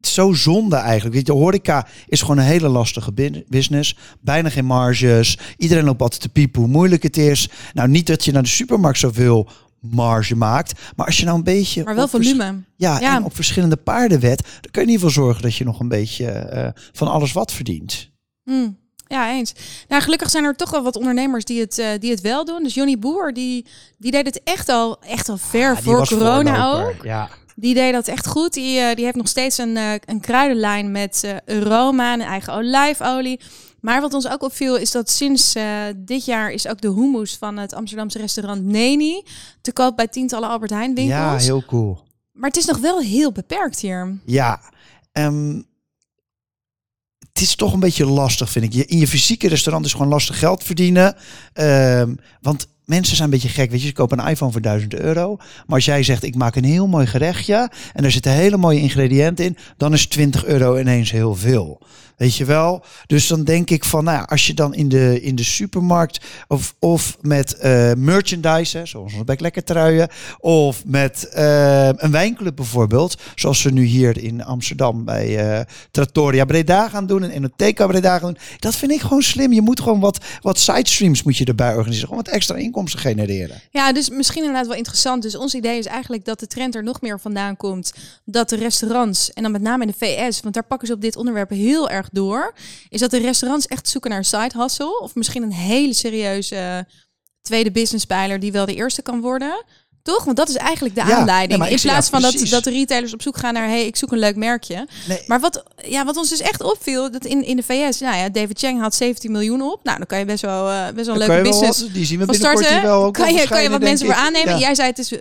[0.00, 1.14] zo zonde eigenlijk.
[1.14, 3.12] Weet je, de horeca is gewoon een hele lastige
[3.48, 3.96] business.
[4.20, 5.38] Bijna geen marges.
[5.56, 7.48] Iedereen loopt altijd te piepen hoe moeilijk het is.
[7.72, 9.48] Nou, niet dat je naar de supermarkt zoveel
[9.80, 10.72] marge maakt.
[10.96, 11.84] Maar als je nou een beetje...
[11.84, 12.62] Maar wel volume.
[12.76, 13.16] Ja, Ja.
[13.16, 14.38] en op verschillende paarden wet.
[14.60, 17.32] Dan kun je in ieder geval zorgen dat je nog een beetje eh, van alles
[17.32, 18.10] wat verdient.
[18.44, 18.78] Hmm.
[19.06, 19.52] Ja, eens.
[19.88, 22.62] Nou, gelukkig zijn er toch wel wat ondernemers die het, eh, die het wel doen.
[22.62, 23.66] Dus Johnny Boer, die,
[23.98, 26.94] die deed het echt al, echt al ver Ja, die voor corona voorloper.
[26.98, 27.04] ook.
[27.04, 27.28] Ja.
[27.56, 28.52] Die deed dat echt goed.
[28.52, 32.52] Die, eh, die heeft nog steeds een, eh, een kruidenlijn met eh aroma en eigen
[32.54, 33.40] olijfolie.
[33.80, 35.64] Maar wat ons ook opviel is dat sinds eh,
[35.96, 39.22] dit jaar is ook de hummus van het Amsterdamse restaurant Neni
[39.60, 41.18] te koop bij tientallen Albert Heijn winkels.
[41.18, 42.02] ja, heel cool.
[42.32, 44.18] Maar het is nog wel heel beperkt hier.
[44.24, 44.60] Ja,
[45.12, 45.60] ehm,
[47.32, 48.72] het is toch een beetje lastig, vind ik.
[48.72, 51.16] Je, in je fysieke restaurant is gewoon lastig geld verdienen.
[51.52, 53.70] Ehm, want mensen zijn een beetje gek.
[53.70, 55.36] Weet je, ze kopen een iPhone voor 1000 euro.
[55.36, 57.70] Maar als jij zegt, ik maak een heel mooi gerechtje.
[57.92, 59.56] En er zitten hele mooie ingrediënten in.
[59.76, 61.80] Dan is 20 euro ineens heel veel.
[62.20, 62.82] Weet je wel?
[63.06, 66.20] Dus dan denk ik van, nou ja, als je dan in de, in de supermarkt
[66.48, 73.16] of, of met eh, merchandise, zoals onze lekker truien, of met eh, een wijnclub bijvoorbeeld,
[73.34, 78.18] zoals we nu hier in Amsterdam bij eh, Trattoria Breda gaan doen en Enoteca Breda
[78.18, 78.42] gaan doen.
[78.58, 79.52] Dat vind ik gewoon slim.
[79.52, 83.60] Je moet gewoon wat, wat sidestreams moet je erbij organiseren, gewoon wat extra inkomsten genereren.
[83.70, 85.22] Ja, dus misschien inderdaad wel interessant.
[85.22, 87.92] Dus ons idee is eigenlijk dat de trend er nog meer vandaan komt.
[88.24, 91.00] Dat de restaurants, en dan met name in de VS, want daar pakken ze op
[91.00, 92.54] dit onderwerp heel erg door,
[92.88, 95.00] is dat de restaurants echt zoeken naar een side hustle.
[95.00, 96.86] Of misschien een hele serieuze
[97.42, 99.64] tweede businesspijler die wel de eerste kan worden.
[100.02, 100.24] Toch?
[100.24, 101.60] Want dat is eigenlijk de Ja, aanleiding.
[101.60, 103.68] nee, in plaats ja, van dat, dat de retailers op zoek gaan naar...
[103.68, 104.86] hey, ik zoek een leuk merkje.
[105.08, 105.22] Nee.
[105.26, 108.00] Maar wat, ja, wat ons dus echt opviel, dat in, in de VS...
[108.00, 109.84] Nou ja, David Chang had 17 miljoen op.
[109.84, 111.92] Nou, dan kan je best wel, eh, best wel een Dan leuke wel business wat-
[111.92, 112.82] die zien we binnenkort starten.
[112.82, 114.52] wel ook kan, je, kan je wat mensen voor aannemen?
[114.52, 114.58] Ja.
[114.58, 115.12] Jij zei het is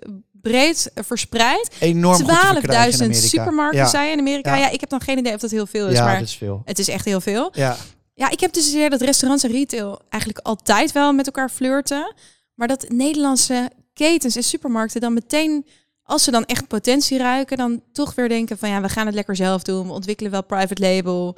[0.41, 1.69] breed verspreid.
[1.80, 3.28] Enorm goed te verkrijgen in 12.000 Amerika.
[3.28, 4.02] supermarkten Ja.
[4.04, 4.56] je in Amerika.
[4.56, 4.62] Ja.
[4.62, 4.69] Ja.
[4.69, 6.62] ik heb dan geen idee of dat heel veel is, Ja, maar is veel.
[6.65, 7.49] het is echt heel veel.
[7.54, 7.78] Ja.
[8.13, 12.13] Ja, ik heb dus idee dat restaurants en retail eigenlijk altijd wel met elkaar flirten.
[12.56, 15.65] Maar dat Nederlandse ketens en supermarkten dan meteen,
[16.04, 19.15] als ze dan echt potentie ruiken, dan toch weer denken van ja, we gaan het
[19.15, 19.88] lekker zelf doen.
[19.88, 21.36] We ontwikkelen wel private label.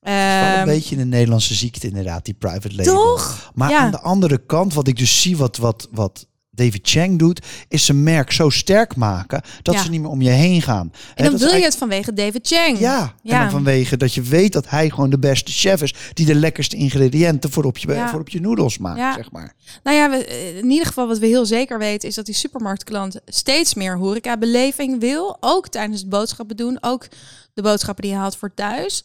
[0.00, 2.94] Wel een Ehm, beetje een Nederlandse ziekte inderdaad, die private label.
[2.94, 3.50] Toch?
[3.54, 3.78] Maar Ja.
[3.78, 7.84] aan de andere kant, wat ik dus zie, wat, wat, wat David Chang doet, is
[7.84, 9.82] zijn merk zo sterk maken dat Ja.
[9.82, 10.92] ze niet meer om je heen gaan.
[11.14, 12.78] En dan wil je het vanwege David Chang.
[12.78, 13.40] Ja, en Ja.
[13.40, 16.76] dan vanwege dat je weet dat hij gewoon de beste chef is, die de lekkerste
[16.76, 18.08] ingrediënten voor op je, Ja.
[18.08, 19.54] voor op je noedels maakt, zeg maar.
[19.82, 22.34] Nou ja, we, eh, in ieder geval wat we heel zeker weten is dat die
[22.34, 25.36] supermarktklant steeds meer horecabeleving wil.
[25.40, 26.78] Ook tijdens het boodschappen doen.
[26.80, 27.06] Ook
[27.54, 29.04] de boodschappen die je haalt voor thuis.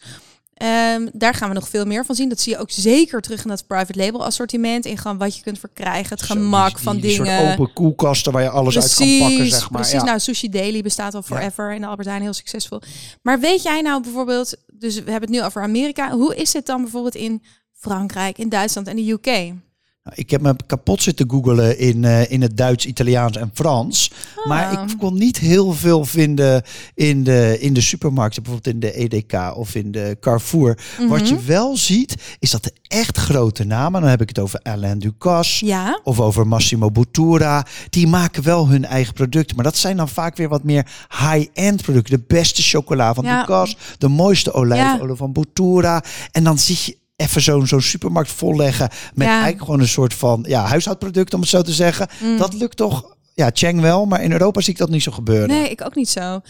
[0.62, 2.30] Ehm, daar gaan we nog veel meer van zien.
[2.30, 4.86] Dat zie je ook zeker terug in dat private label assortiment.
[4.86, 6.10] In gewoon wat je kunt verkrijgen.
[6.18, 7.38] Het Zo, gemak die- van die, dingen.
[7.40, 9.82] soort open koelkasten waar je alles uit kan pakken, zeg maar.
[9.82, 10.04] Precies, ja.
[10.06, 12.82] nou Sushi Daily bestaat al forever in de Albert Heijn heel succesvol.
[13.22, 16.12] Maar weet jij nou bijvoorbeeld, dus we hebben het nu over Amerika.
[16.12, 17.44] Hoe is het dan bijvoorbeeld in
[17.74, 19.54] Frankrijk, in Duitsland en de UK?
[20.04, 24.12] Nou, Ik heb me kapot zitten googelen in, eh, in het Duits, Italiaans en Frans.
[24.48, 24.90] Maar Ah.
[24.90, 26.64] ik kon niet heel veel vinden
[26.96, 30.78] in de, in de supermarkten, bijvoorbeeld in de EDK of in de Carrefour.
[31.08, 31.26] Wat Mhm.
[31.30, 35.00] je wel ziet, is dat de echt grote namen, dan heb ik het over Alain
[35.00, 36.00] Ducasse Ja.
[36.04, 39.56] of over Massimo Bottura, die maken wel hun eigen producten.
[39.56, 42.18] Maar dat zijn dan vaak weer wat meer high-end producten.
[42.20, 43.40] De beste chocola van Ja.
[43.40, 46.04] Ducasse, de mooiste olijfolie van Bottura.
[46.32, 49.34] En dan zie je even zo'n zo'n supermarkt volleggen met Ja.
[49.34, 52.08] eigenlijk gewoon een soort van ja, huishoudproduct, om het zo te zeggen.
[52.24, 52.38] Mm.
[52.38, 55.48] Dat lukt toch, ja, Cheng wel, maar in Europa zie ik dat niet zo gebeuren.
[55.48, 56.42] Nee, ik ook niet zo.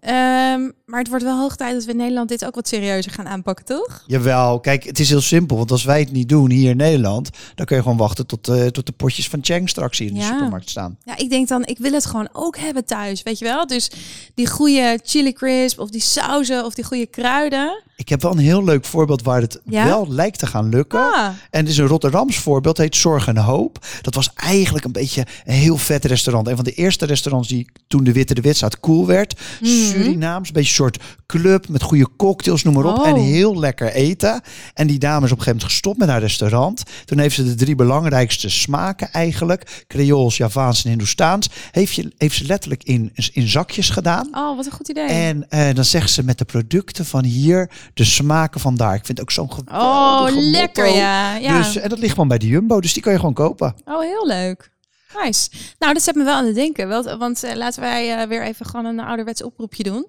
[0.00, 3.12] Ehm, maar het wordt wel hoog tijd dat we in Nederland dit ook wat serieuzer
[3.12, 4.04] gaan aanpakken, toch?
[4.06, 5.56] Jawel, kijk, het is heel simpel.
[5.56, 8.48] Want als wij het niet doen hier in Nederland, dan kun je gewoon wachten tot,
[8.48, 10.96] eh, tot de potjes van Cheng straks hier in de supermarkt staan.
[11.04, 13.66] Ja, ik denk dan, ik wil het gewoon ook hebben thuis, weet je wel?
[13.66, 13.90] Dus
[14.34, 17.82] die goede chili crisp of die sauzen of die goede kruiden.
[17.96, 19.84] Ik heb wel een heel leuk voorbeeld waar het Ja?
[19.84, 21.12] wel lijkt te gaan lukken.
[21.12, 23.86] Ah, En het is een Rotterdams voorbeeld, heet Zorg en Hoop.
[24.02, 26.48] Dat was eigenlijk een beetje een heel vet restaurant.
[26.48, 29.40] Een van de eerste restaurants die toen de Witte de Wit staat cool werd.
[29.60, 29.70] Mhm.
[29.90, 32.98] Surinaams, een beetje een soort club met goede cocktails, noem maar op.
[32.98, 33.08] Oh.
[33.08, 34.40] En heel lekker eten.
[34.74, 36.82] En die dame is op een gegeven moment gestopt met haar restaurant.
[37.04, 39.84] Toen heeft ze de drie belangrijkste smaken eigenlijk.
[39.86, 41.48] Creools, Javaans en Hindoestaans.
[41.70, 44.28] Heeft, je, heeft ze letterlijk in, in zakjes gedaan.
[44.32, 45.08] oh, wat een goed idee.
[45.08, 48.94] En eh, dan zegt ze met de producten van hier, de smaken van daar.
[48.94, 50.98] Ik vind het ook zo'n oh, lekker motto.
[50.98, 51.36] ja.
[51.36, 51.58] ja.
[51.58, 53.74] Dus, en dat ligt gewoon bij de Jumbo, dus die kan je gewoon kopen.
[53.84, 54.70] Oh, heel leuk.
[55.14, 55.50] Nice.
[55.78, 56.88] Nou, dat zet me wel aan het denken.
[56.88, 60.06] Want, want eh, laten wij eh, weer even gewoon een ouderwets oproepje doen.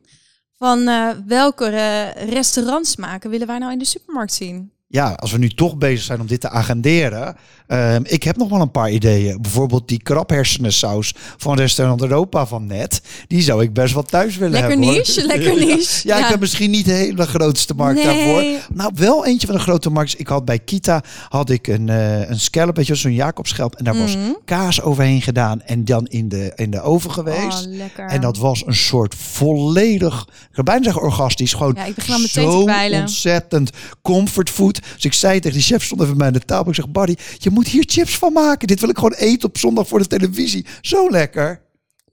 [0.58, 1.70] Van eh, welke
[2.16, 4.72] restaurantsmaken willen wij nou in de supermarkt zien?
[4.94, 7.36] Ja, als we nu toch bezig zijn om dit te agenderen.
[7.68, 9.42] ehm, ik heb nog wel een paar ideeën.
[9.42, 13.02] Bijvoorbeeld die krabhersenensaus van restaurant Europa van net.
[13.28, 14.88] Die zou ik best wel thuis willen Lekker hebben.
[14.88, 14.98] hoor.
[14.98, 16.08] niche, lekker niche.
[16.08, 18.06] Ja, ik ben misschien niet de hele grootste markt Nee.
[18.06, 18.44] daarvoor.
[18.74, 20.20] Nou, wel eentje van de grote markt.
[20.20, 23.76] Ik had bij Kita had ik een, eh een scallop, weet je, wel, zo'n Jacobschelp.
[23.76, 24.32] En daar was Mhm.
[24.46, 27.68] kaas overheen gedaan en dan in de, in de oven geweest.
[27.68, 28.06] Oh, lekker.
[28.08, 32.14] En dat was een soort volledig, ik kan bijna zeggen orgastisch, gewoon Ja, ik begin
[32.14, 33.70] al meteen te zo ontzettend
[34.02, 34.80] comfortfood.
[34.96, 36.90] Dus ik zei tegen die chef, stond even bij mij aan de tafel, ik zeg,
[36.90, 38.68] Barry, je moet hier chips van maken.
[38.68, 40.66] Dit wil ik gewoon eten op zondag voor de televisie.
[40.82, 41.62] Zo lekker.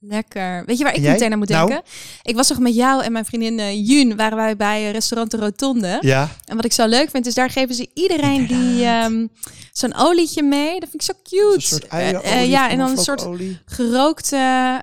[0.00, 0.62] Lekker.
[0.66, 1.68] Weet je waar ik meteen aan moet Nou?
[1.68, 1.86] denken?
[2.22, 5.30] Ik was toch met jou en mijn vriendin eh Jun, waren wij bij eh, restaurant
[5.30, 5.98] de Rotonde.
[6.00, 6.28] Ja.
[6.44, 9.26] En wat ik zo leuk vind, is daar geven ze iedereen die ehm,
[9.72, 10.80] zo'n olietje mee.
[10.80, 11.54] Dat vind ik zo cute.
[11.54, 13.26] Een soort Eh, ja, en dan een soort
[13.64, 14.82] gerookte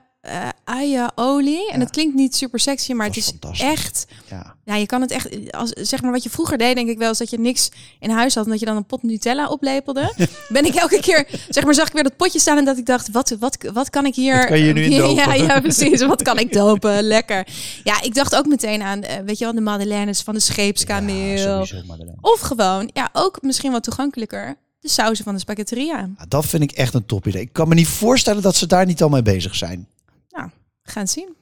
[0.63, 1.71] uienolie.
[1.71, 4.07] En dat klinkt niet super sexy, maar het is echt...
[4.29, 4.55] Ja.
[4.65, 5.51] Ja, je kan het echt...
[5.51, 8.09] Als, zeg maar wat je vroeger deed, denk ik wel, is dat je niks in
[8.09, 8.45] huis had...
[8.45, 10.13] en dat je dan een pot Nutella oplepelde.
[10.49, 11.27] ben ik elke keer...
[11.49, 13.11] Zeg maar, zag ik weer dat potje staan en dat ik dacht...
[13.11, 14.37] Wat, wat, wat kan ik hier...
[14.37, 15.15] Wat kan je nu in ja, dopen?
[15.15, 16.05] ja, ja, precies.
[16.05, 17.03] Wat kan ik dopen?
[17.03, 17.47] Lekker.
[17.83, 21.65] Ja, ik dacht ook meteen aan, eh, weet je wel, de madeleines van de scheepskameel.
[21.65, 21.65] Ja,
[22.21, 24.55] of gewoon, ja, ook misschien wat toegankelijker...
[24.79, 26.09] de sauzen van de spaghetteria.
[26.17, 27.41] Ja, dat vind ik echt een top idee.
[27.41, 29.87] Ik kan me niet voorstellen dat ze daar niet al mee bezig zijn.
[30.85, 31.35] Gaan zien.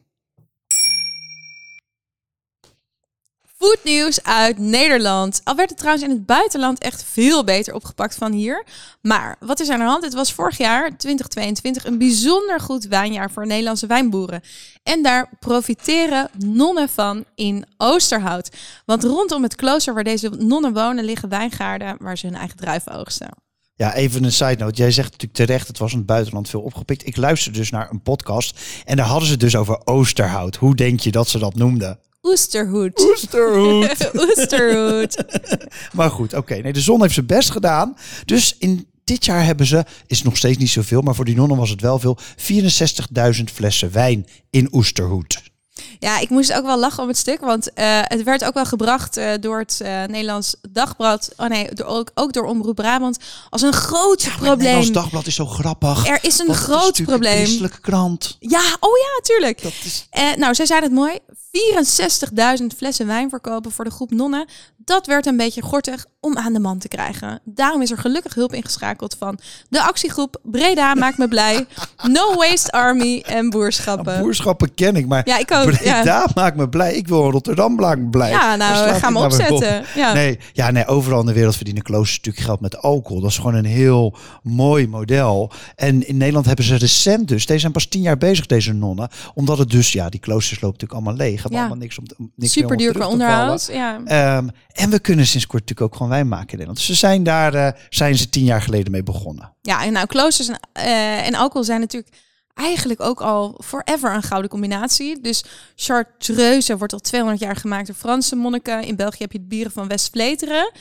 [3.58, 5.42] Foodnieuws uit Nederland.
[5.44, 8.64] Al werd het trouwens in het buitenland echt veel beter opgepakt van hier.
[9.02, 10.04] Maar wat is aan de hand?
[10.04, 14.42] Het was vorig jaar, 2022, een bijzonder goed wijnjaar voor Nederlandse wijnboeren.
[14.84, 18.50] En daar profiteren nonnen van in Oosterhout.
[18.86, 22.92] Want rondom het klooster waar deze nonnen wonen liggen wijngaarden waar ze hun eigen druiven
[22.92, 23.43] oogsten.
[23.76, 24.78] Ja, even een side note.
[24.78, 27.08] Jij zegt natuurlijk terecht, het was in het buitenland veel opgepikt.
[27.08, 30.56] Ik luisterde dus naar een podcast en daar hadden ze het dus over Oosterhout.
[30.56, 32.00] Hoe denk je dat ze dat noemden?
[32.24, 33.00] Oesterhoed.
[33.00, 34.12] Oesterhout.
[34.16, 35.24] Oesterhoed.
[35.98, 36.56] maar goed, oké.
[36.56, 37.98] Nee, de zon heeft zijn best gedaan.
[38.26, 41.58] Dus in dit jaar hebben ze, is nog steeds niet zoveel, maar voor die nonnen
[41.58, 42.18] was het wel veel,
[43.38, 45.53] 64.000 flessen wijn in Oesterhoed.
[46.00, 48.66] Ja, ik moest ook wel lachen om het stuk, want eh, het werd ook wel
[48.66, 53.18] gebracht eh, door het eh, Nederlands Dagblad, oh nee, door, ook, ook door Omroep Brabant,
[53.50, 54.58] als een groot Het probleem.
[54.58, 56.08] Nederlands Dagblad is zo grappig.
[56.08, 57.36] Er is een het is groot natuurlijk Een probleem.
[57.36, 58.38] christelijke krant.
[58.40, 59.62] Ja, oh ja, tuurlijk.
[59.62, 60.08] Dat is...
[60.38, 61.20] Nou, zij zeiden het mooi.
[61.54, 64.46] 64.000 flessen wijn verkopen voor de groep nonnen.
[64.78, 67.42] Dat werd een beetje gortig om aan de man te krijgen.
[67.44, 69.40] Daarom is er gelukkig hulp ingeschakeld van
[69.70, 71.66] de actiegroep Breda maakt me blij,
[72.08, 74.22] No Waste Army en Boerschappen.
[74.22, 75.72] Boerschappen ken ik, maar Ja, ik ook.
[75.72, 76.02] Ja.
[76.02, 76.96] Breda maakt me blij.
[76.96, 77.76] Ik wil in Rotterdam
[78.10, 78.30] blij.
[78.30, 79.26] Ja, nou, gaan we op?
[79.26, 79.86] opzetten.
[79.96, 80.14] Ja.
[80.14, 83.22] Nee, ja, nee, overal in de wereld verdienen kloosters natuurlijk geld met alcohol.
[83.22, 85.52] Dat is gewoon een heel mooi model.
[85.76, 89.10] En in Nederland hebben ze recent dus, deze zijn pas tien jaar bezig, deze nonnen.
[89.34, 91.43] Omdat het dus, ja, die kloosters lopen natuurlijk allemaal leeg.
[91.52, 91.60] Ja.
[91.60, 93.70] allemaal niks om, niks Super duur qua onderhoud.
[93.72, 94.02] Ja.
[94.06, 96.78] Ehm, en we kunnen sinds kort natuurlijk ook gewoon wijn maken in Nederland.
[96.78, 99.56] Dus ze zijn daar, eh, zijn ze tien jaar geleden mee begonnen.
[99.62, 102.14] ja, en nou, kloosters en, eh, en alcohol zijn natuurlijk
[102.54, 105.22] eigenlijk ook al forever een gouden combinatie.
[105.22, 105.44] Dus
[105.76, 108.84] Chartreuse wordt al 200 jaar gemaakt door Franse monniken.
[108.84, 110.72] In België heb je het bieren van West-Vleteren.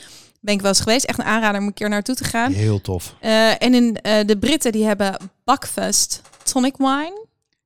[0.41, 1.05] Ben ik wel eens geweest.
[1.05, 2.51] Echt een aanrader om een keer naartoe te gaan.
[2.51, 3.15] Heel tof.
[3.19, 3.93] Eh, en in
[4.25, 7.22] de Britten die hebben Buckfast tonic wine.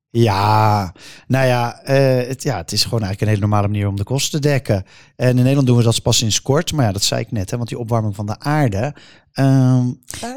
[0.10, 0.94] Ja,
[1.28, 4.04] nou ja, eh, het, ja, het is gewoon eigenlijk een hele normale manier om de
[4.04, 4.86] kosten te dekken.
[5.16, 6.74] En in Nederland doen we dat pas sinds kort.
[6.74, 8.94] Maar ja, dat zei ik net, hè, want die opwarming van de aarde.
[9.34, 9.88] ehm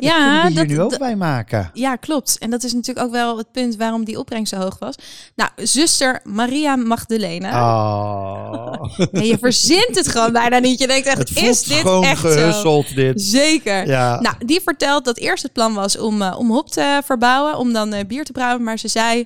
[0.00, 1.70] ja, kunnen we hier dat- nu ook bij maken.
[1.74, 2.38] Ja, klopt.
[2.38, 4.94] En dat is natuurlijk ook wel het punt waarom die opbrengst zo hoog was.
[5.36, 7.50] Nou, zuster Maria Magdalena.
[7.72, 8.72] Oh.
[9.12, 10.78] Nee, je verzint het gewoon bijna niet.
[10.78, 12.28] Je denkt echt, Het is dit gewoon echt zo?
[12.28, 13.22] gehusseld, dit.
[13.22, 13.86] Zeker.
[13.86, 14.20] Ja.
[14.20, 17.72] Nou, die vertelt dat eerst het plan was om, eh, om hop te verbouwen, om
[17.72, 18.62] dan eh, bier te brouwen.
[18.62, 19.24] Maar ze zei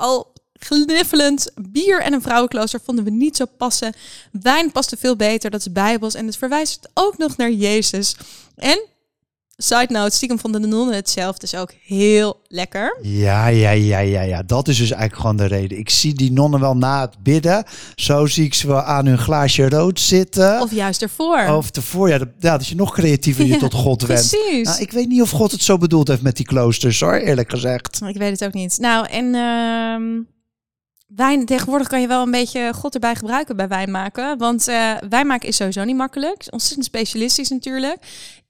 [0.00, 3.94] al gniffelend, bier en een vrouwenklooster vonden we niet zo passen.
[4.32, 6.14] Wijn paste veel beter, dat is bijbels.
[6.14, 8.16] En het verwijst ook nog naar Jezus.
[8.56, 8.84] En,
[9.62, 12.98] side note, stiekem vonden de nonnen het zelf dus ook heel lekker.
[13.02, 14.42] Ja, ja, ja, ja, ja.
[14.42, 15.78] Dat is dus eigenlijk gewoon de reden.
[15.78, 17.64] Ik zie die nonnen wel na het bidden.
[17.94, 20.60] Zo zie ik ze wel aan hun glaasje rood zitten.
[20.60, 21.46] Of juist ervoor.
[21.48, 22.08] Of tevoor.
[22.08, 24.28] Ja, dat, ja, dat je nog creatiever je Ja, tot God wendt.
[24.28, 24.66] Precies.
[24.66, 27.50] Nou, ik weet niet of God het zo bedoeld heeft met die kloosters, hoor, eerlijk
[27.50, 28.00] gezegd.
[28.06, 28.78] Ik weet het ook niet.
[28.78, 30.22] Nou, en ehm,
[31.16, 34.38] wijn, tegenwoordig kan je wel een beetje God erbij gebruiken bij wijn maken.
[34.38, 36.46] Want eh wijn maken is sowieso niet makkelijk.
[36.50, 37.96] Ontzettend specialistisch natuurlijk.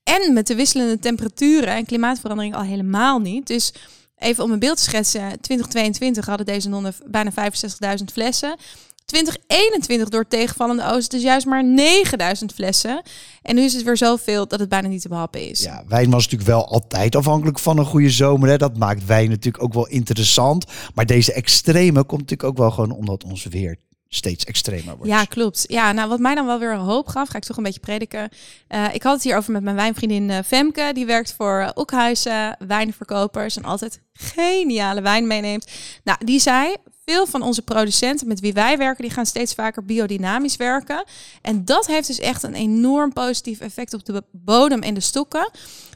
[0.03, 3.47] En met de wisselende temperaturen en klimaatverandering al helemaal niet.
[3.47, 3.73] Dus
[4.19, 5.41] even om een beeld te schetsen.
[5.41, 8.57] 2022 hadden deze nonnen bijna 65.000 flessen.
[9.05, 13.03] 2021 door tegenvallende oosten dus juist maar 9000 flessen.
[13.43, 15.61] En nu is het weer zoveel dat het bijna niet te behappen is.
[15.61, 18.49] Ja, wijn was natuurlijk wel altijd afhankelijk van een goede zomer.
[18.49, 18.57] Hè.
[18.57, 20.65] Dat maakt wijn natuurlijk ook wel interessant.
[20.95, 23.77] Maar deze extreme komt natuurlijk ook wel gewoon omdat ons weer
[24.13, 25.13] steeds extremer wordt.
[25.13, 25.65] Ja, klopt.
[25.69, 28.29] Ja, nou wat mij dan wel weer hoop gaf, ga ik toch een beetje prediken.
[28.69, 30.91] Eh, ik had het hier over met mijn wijnvriendin eh, Femke.
[30.95, 35.71] Die werkt voor uh, Oekhuizen, wijnverkopers en altijd geniale wijn meeneemt.
[36.05, 39.85] Nou, die zei, veel van onze producenten met wie wij werken, die gaan steeds vaker
[39.85, 41.05] biodynamisch werken.
[41.43, 45.51] En dat heeft dus echt een enorm positief effect op de bodem en de stokken.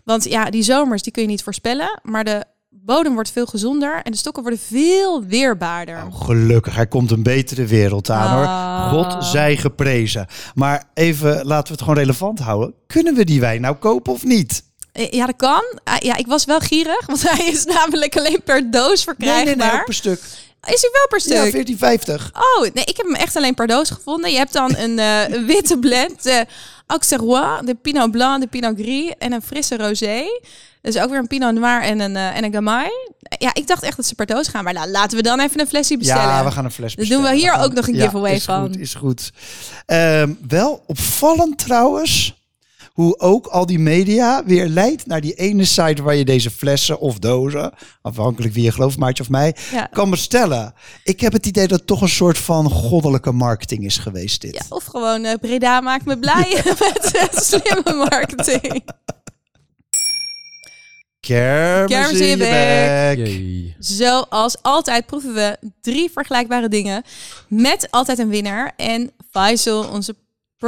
[0.05, 2.45] Want ja, die zomers, die kun je niet voorspellen, maar de
[2.85, 5.95] bodem wordt veel gezonder en de stokken worden veel weerbaarder.
[5.97, 8.91] Nou, gelukkig, er komt een betere wereld aan Ah.
[8.91, 9.05] hoor.
[9.05, 10.27] God zij geprezen.
[10.55, 12.75] Maar even, laten we het gewoon relevant houden.
[12.87, 14.63] Kunnen we die wijn nou kopen of niet?
[14.93, 15.65] Eh, Ja, dat kan.
[15.85, 19.45] Ah, Ja, ik was wel gierig, want hij is namelijk alleen per doos Nee, verkrijgbaar.
[19.57, 20.21] nee, nee, ook per stuk.
[20.67, 21.53] Is hij wel per Ja, stuk?
[21.53, 22.31] 14,50.
[22.33, 24.31] Oh, nee, ik heb hem echt alleen per doos gevonden.
[24.31, 26.47] Je hebt dan een eh, een witte blend, de
[26.87, 30.23] Auxerrois, de Pinot Blanc, de Pinot Gris en een frisse rosé.
[30.93, 32.91] Dus ook weer een Pinot Noir en een, eh, en een Gamay.
[33.39, 34.65] Ja, ik dacht echt dat ze per doos gaan.
[34.65, 36.23] Maar nou, laten we dan even een flesje bestellen.
[36.23, 37.23] Ja, we gaan een fles Dan bestellen.
[37.25, 38.61] doen we hier gaan- ook nog een Ja, giveaway is van.
[38.61, 39.33] Goed, is goed.
[39.87, 42.43] Ehm, wel opvallend trouwens,
[42.93, 47.01] hoe ook al die media weer leidt naar die ene site waar je deze flessen
[47.01, 49.89] of dozen, afhankelijk wie je gelooft, Maartje of mij, Ja.
[49.93, 50.75] kan bestellen.
[51.05, 54.55] Ik heb het idee dat het toch een soort van goddelijke marketing is geweest dit.
[54.55, 58.85] Ja, of gewoon eh Breda maakt me blij met eh, slimme marketing.
[61.25, 63.75] Kermis, Kermis in je bek.
[63.79, 67.03] Zoals altijd proeven we drie vergelijkbare dingen
[67.49, 68.73] met altijd een winnaar.
[68.77, 70.15] En Faisal, onze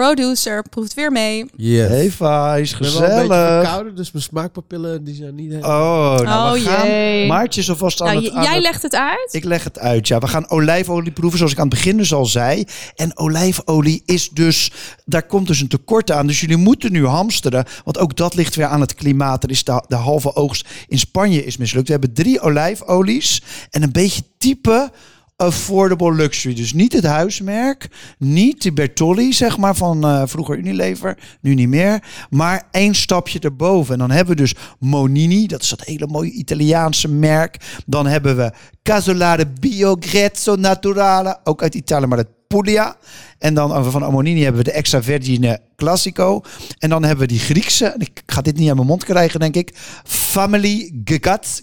[0.01, 1.45] producer, proeft weer mee.
[1.57, 1.89] Yes.
[1.89, 3.61] Hey Vijs, Ik ben wel een beetje gezellig.
[3.63, 6.17] verkouden, dus mijn smaakpapillen die zijn niet helemaal...
[6.19, 6.87] Oh, nou we Oh, gaan.
[6.89, 7.27] jee.
[7.27, 8.33] Maartje is alvast aan Nou, het...
[8.35, 9.29] aan jij het- legt het uit.
[9.31, 10.19] Ik leg het uit, ja.
[10.19, 12.65] We gaan olijfolie proeven, zoals ik aan het begin dus al zei.
[12.95, 14.73] En olijfolie is dus...
[15.05, 16.27] Daar komt dus een tekort aan.
[16.27, 17.65] Dus jullie moeten nu hamsteren.
[17.85, 19.43] Want ook dat ligt weer aan het klimaat.
[19.45, 21.87] Er is de, de halve oogst in Spanje is mislukt.
[21.87, 23.43] We hebben drie olijfolies.
[23.71, 24.91] En een beetje type
[25.37, 26.55] affordable luxury.
[26.55, 27.89] Dus niet het huismerk.
[28.19, 31.19] Niet de Bertolli, zeg maar, van eh, vroeger Unilever.
[31.41, 32.03] Nu niet meer.
[32.31, 33.93] Maar één stapje erboven.
[33.93, 35.47] En dan hebben we dus Monini.
[35.47, 37.81] Dat is dat hele mooie Italiaanse merk.
[37.87, 41.39] Dan hebben we Casolare Bio Grezzo Naturale.
[41.45, 42.97] Ook uit Italië, maar dat Puglia.
[43.39, 46.43] En dan over van Monini hebben we de Extra Vergine Classico.
[46.79, 47.95] En dan hebben we die Griekse.
[47.99, 49.73] Ik ga dit niet aan mijn mond krijgen, denk ik.
[50.05, 51.61] Family Gegaz,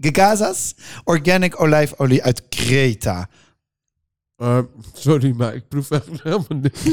[0.00, 0.74] Gegazas.
[1.04, 3.28] Organic olijfolie uit Creta.
[4.36, 4.58] Eh,
[4.92, 6.80] sorry, maar ik proef echt helemaal niks.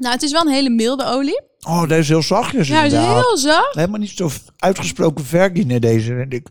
[0.00, 1.42] Nou, het is wel een hele milde olie.
[1.66, 3.24] Oh, deze is heel zachtjes Ja, het is inderdaad.
[3.24, 3.74] heel zacht.
[3.74, 6.48] Helemaal niet zo uitgesproken vergine deze, vind ik.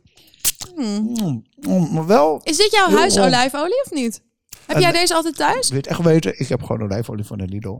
[0.76, 4.22] Mm, mm, maar wel, Is dit jouw Heel huisolijfolie of niet?
[4.66, 5.70] Heb En- jij deze altijd thuis?
[5.70, 6.40] wil je het echt weten?
[6.40, 7.78] Ik heb gewoon olijfolie van de Lidl.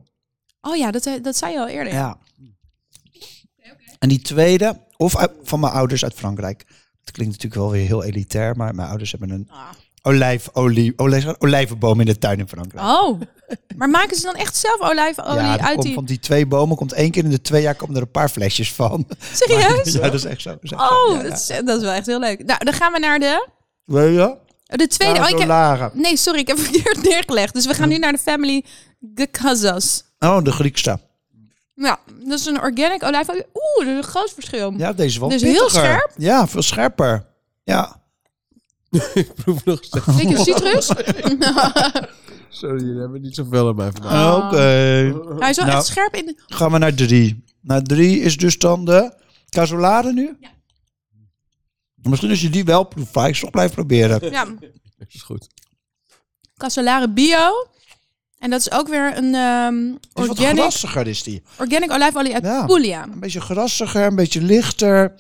[0.62, 1.94] Oh ja, dat, dat zei je al eerder.
[1.94, 2.18] Ja.
[4.00, 6.66] En die tweede, of uit- van mijn ouders uit Frankrijk.
[7.04, 9.60] Het klinkt natuurlijk wel weer heel elitair, maar mijn ouders hebben een Ah.
[10.02, 12.86] olijfolie, olij- olijvenboom in de tuin in Frankrijk.
[12.88, 13.22] Oh,
[13.78, 15.94] maar maken ze dan echt zelf olijfolie ja, uit komt die...
[15.94, 18.30] van die twee bomen komt één keer in de twee jaar komen er een paar
[18.30, 19.08] flesjes van.
[19.34, 19.94] Serieus?
[19.94, 20.50] ja, dat is echt zo.
[20.50, 20.82] Dat is echt.
[20.82, 21.24] Oh, Ja, ja.
[21.24, 22.46] dat is, dat is wel echt heel leuk.
[22.46, 23.48] Nou, dan gaan we naar de,
[23.86, 24.36] Wil je?
[24.66, 25.20] de tweede.
[25.20, 27.54] Oh, ik heb, nee, sorry, ik heb verkeerd neergelegd.
[27.54, 28.64] Dus we gaan nu naar de family
[29.16, 30.04] Gekazas.
[30.20, 31.00] Oh, de Griekste.
[31.76, 33.44] Ja, dat is een organic olijfolie.
[33.54, 34.72] Oeh, dat is een groot verschil.
[34.78, 35.84] Ja, deze is wel Dus heel pittiger.
[35.84, 36.12] scherp?
[36.18, 37.26] Ja, veel scherper.
[37.64, 38.02] Ja.
[39.14, 40.06] ik proef nog steeds.
[40.06, 40.88] Beetje citrus.
[42.50, 44.36] Sorry, jullie hebben niet zoveel aan mij vandaag.
[44.46, 44.58] Oké.
[45.40, 45.78] Hij is wel Nou.
[45.78, 46.36] echt scherp in de...
[46.46, 47.44] Gaan we naar drie.
[47.62, 49.14] Naar drie is dus dan de
[49.50, 50.38] casolade nu?
[50.40, 50.50] Ja.
[51.96, 54.32] Misschien als je die wel proeft, ik toch blijven proberen.
[54.32, 54.46] Ja,
[55.08, 55.48] Is goed.
[56.58, 57.68] Casolare Bio.
[58.40, 61.44] En dat is ook weer een ehm, Die is wat organic, grassiger is die.
[61.60, 62.66] organic olijfolie uit Ja.
[62.66, 63.04] Puglia.
[63.04, 65.14] Een beetje grassiger, een beetje lichter.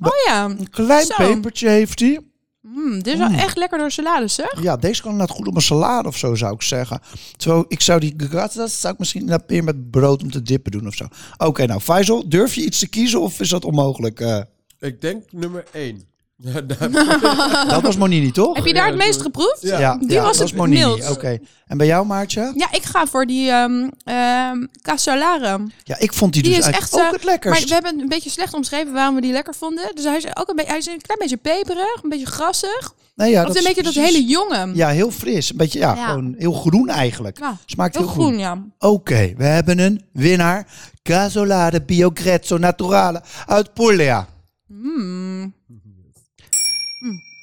[0.00, 1.14] Oh ja, Een klein Zo.
[1.16, 2.20] pepertje heeft hij.
[2.60, 4.62] Mm, dit is wel echt lekker door salades, zeg.
[4.62, 7.00] Ja, deze kan inderdaad goed op een salade of zo, zou ik zeggen.
[7.36, 10.72] Terwijl ik zou die gratas, zou ik misschien inderdaad meer met brood om te dippen
[10.72, 11.06] doen of zo.
[11.36, 14.20] Oké, nou Faisal, durf je iets te kiezen of is dat onmogelijk?
[14.20, 14.40] Eh,
[14.78, 16.02] Ik denk nummer 1.
[16.36, 16.60] Ja,
[17.72, 18.56] dat was Monini, toch?
[18.56, 19.58] Heb je daar het meest geproefd?
[19.60, 19.96] Ja.
[19.96, 20.84] Die was het Monini.
[20.84, 21.10] mild.
[21.10, 21.38] Oké.
[21.66, 22.52] En bij jou, Maartje?
[22.56, 25.60] Ja, ik ga voor die ehm ehm Casolare.
[25.82, 27.58] Ja, ik vond die, Die dus is echt, ook eh, het lekkerst.
[27.60, 29.90] Maar we hebben een beetje slecht omschreven waarom we die lekker vonden.
[29.94, 32.94] Dus hij is ook een, beetje, hij is een klein beetje peperig, een beetje grassig.
[33.14, 34.70] Nee, ja, of dat een is beetje dat hele jonge.
[34.74, 35.50] Ja, heel fris.
[35.50, 36.06] Een beetje, ja, Ja.
[36.06, 37.38] gewoon heel groen eigenlijk.
[37.38, 38.64] Ja, Smaakt heel heel, groen, ja.
[38.78, 40.66] Oké, we hebben een winnaar.
[41.02, 44.26] Casolade Bio Grezzo Naturale uit Puglia.
[44.66, 45.54] Mm.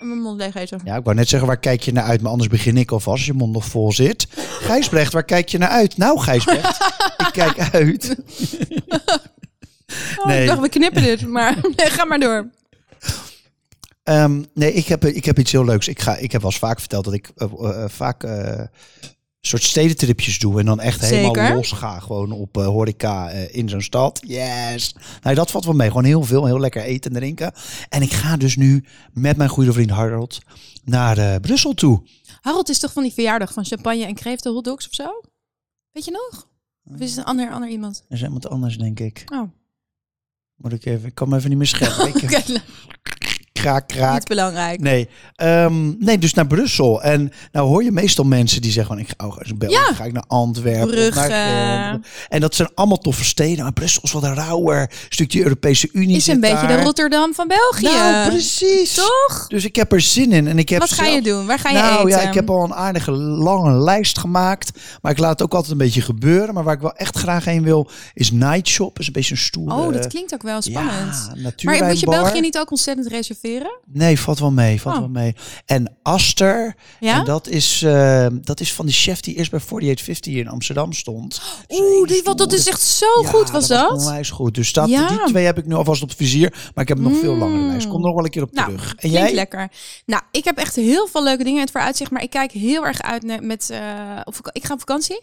[0.01, 0.81] Mijn mond leeg eten.
[0.83, 2.21] Ja, ik wou net zeggen, waar kijk je naar uit?
[2.21, 4.27] Maar anders begin ik alvast als je mond nog vol zit.
[4.37, 5.97] Gijsbrecht, waar kijk je naar uit?
[5.97, 6.83] Nou, Gijsbrecht,
[7.17, 8.15] ik kijk uit.
[10.17, 10.41] Oh, Nee.
[10.41, 12.49] Ik dacht, we knippen dit, maar nee, ga maar door.
[14.03, 15.87] Ehm, nee, ik heb, ik heb iets heel leuks.
[15.87, 18.61] Ik, ga, ik heb wel eens vaak verteld dat ik eh, eh, vaak eh,
[19.41, 20.59] soort stedentripjes doe.
[20.59, 21.99] En dan echt helemaal los ga.
[21.99, 24.21] Gewoon op eh, horeca eh, in zo'n stad.
[24.27, 24.95] Yes.
[25.21, 25.87] Nou, dat valt wel mee.
[25.87, 26.45] Gewoon heel veel.
[26.45, 27.53] Heel lekker eten en drinken.
[27.89, 30.39] En ik ga dus nu met mijn goede vriend Harold
[30.83, 32.03] naar eh, Brussel toe.
[32.41, 35.21] Harold is toch van die verjaardag van champagne en kreeften hotdogs of zo?
[35.91, 36.49] Weet je nog?
[36.83, 38.03] Of is het een ander, ander iemand?
[38.07, 39.23] Dat is iemand anders, denk ik.
[39.33, 39.51] Oh,
[40.55, 41.07] Moet ik even...
[41.07, 42.07] Ik kan me even niet meer scheppen.
[42.07, 42.61] Oké.
[43.61, 44.13] Kraak, kraak.
[44.13, 44.79] Niet belangrijk.
[44.79, 47.01] Nee, Ehm, nee, dus naar Brussel.
[47.03, 49.93] En nou hoor je meestal mensen die zeggen van ik ga, oh, in België Ja.
[49.93, 50.87] ga ik naar Antwerpen.
[50.87, 51.27] Brugge.
[51.27, 51.99] naar.
[52.29, 53.63] En dat zijn allemaal toffe steden.
[53.63, 54.91] Maar Brussel is wat een rauwer.
[55.09, 56.77] Stukje Europese Unie Is een beetje daar.
[56.77, 57.83] de Rotterdam van België.
[57.83, 58.93] Nou, precies.
[58.93, 59.45] Toch?
[59.47, 60.47] Dus ik heb er zin in.
[60.47, 61.45] En ik heb Wat ga je doen?
[61.45, 62.21] Waar ga je nou eten?
[62.21, 64.71] ja, ik heb al een aardige lange lijst gemaakt.
[65.01, 66.53] Maar ik laat het ook altijd een beetje gebeuren.
[66.53, 68.99] Maar waar ik wel echt graag heen wil, is Night Shop.
[68.99, 69.75] is een beetje een stoere...
[69.75, 71.29] Oh, dat klinkt ook wel spannend.
[71.35, 73.49] Ja, maar moet je België niet ook ontzettend reserveren?
[73.85, 74.81] Nee, valt wel mee.
[74.81, 75.01] Valt Oh.
[75.01, 75.35] wel mee.
[75.65, 76.75] En Aster.
[76.99, 77.19] Ja?
[77.19, 80.93] En dat is, eh, dat is van die chef die eerst bij 4850 in Amsterdam
[80.93, 81.41] stond.
[81.67, 83.91] Dat Oeh, die, wat, dat is echt zo goed, was dat?
[83.91, 84.55] onwijs goed.
[84.55, 85.07] Dus dat, Ja.
[85.07, 86.49] die twee heb ik nu alvast op het vizier.
[86.75, 87.87] Maar ik heb nog veel langere lijst.
[87.87, 88.95] Kom er nog wel een keer op Nou, terug.
[88.95, 89.33] En jij?
[89.33, 89.69] lekker.
[90.05, 92.11] Nou, ik heb echt heel veel leuke dingen in het vooruitzicht.
[92.11, 93.69] Maar ik kijk heel erg uit naar, met...
[94.23, 95.21] op, vak- ik ga op vakantie.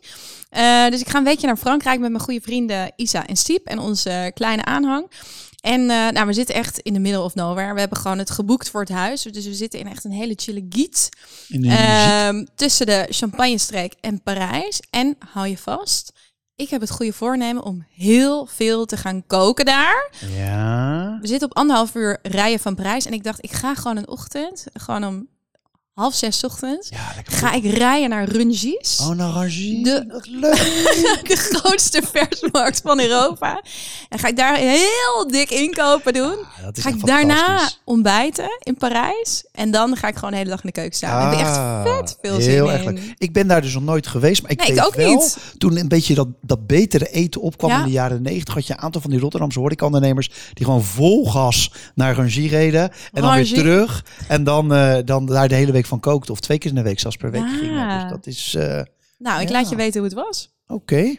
[0.51, 3.67] Eh, dus ik ga een weekje naar Frankrijk met mijn goede vrienden Isa en Stiep.
[3.67, 5.11] En onze kleine aanhang.
[5.69, 7.75] En eh, nou, we zitten echt in de middle of nowhere.
[7.75, 9.23] We hebben gewoon het geboekt voor het huis.
[9.23, 11.09] Dus we zitten in echt een hele chille giet.
[11.51, 14.81] Ehm, tussen de Champagnestreek en Parijs.
[14.91, 16.13] En hou je vast,
[16.57, 20.11] ik heb het goede voornemen om heel veel te gaan koken daar.
[20.37, 21.19] Ja.
[21.21, 23.07] We zitten op anderhalf uur rijden van Parijs.
[23.07, 25.29] En ik dacht, ik ga gewoon een ochtend, gewoon om
[25.99, 28.99] half zes ochtends, Ja, ga ik rijden naar Rungis.
[29.01, 29.85] Oh, naar Rangie.
[29.89, 33.63] De- grootste versmarkt van Europa.
[34.09, 36.33] En ga ik daar heel dik inkopen doen.
[36.39, 39.45] Ah, Ga echt ik daarna ontbijten in Parijs.
[39.53, 41.11] En dan ga ik gewoon de hele dag in de keuken staan.
[41.21, 43.15] Daar heb ik Ah, echt vet veel heel zin erg in.
[43.19, 45.37] Ik ben daar dus nog nooit geweest, maar ik Nee, ik weet ook wel, niet.
[45.59, 47.79] toen een beetje dat, dat betere eten opkwam Ja.
[47.79, 51.27] in de jaren negentig, had je een aantal van die Rotterdamse horecaondernemers die gewoon vol
[51.31, 55.73] gas naar Rangie reden en dan weer terug en dan, eh, dan daar de hele
[55.73, 57.57] week van kookten of twee keer in de week zelfs per week Ja.
[57.59, 58.01] gingen.
[58.01, 58.83] Dus dat is eh,
[59.19, 59.55] Nou, ik Ja.
[59.55, 60.51] laat je weten hoe het was.
[60.67, 61.15] oké.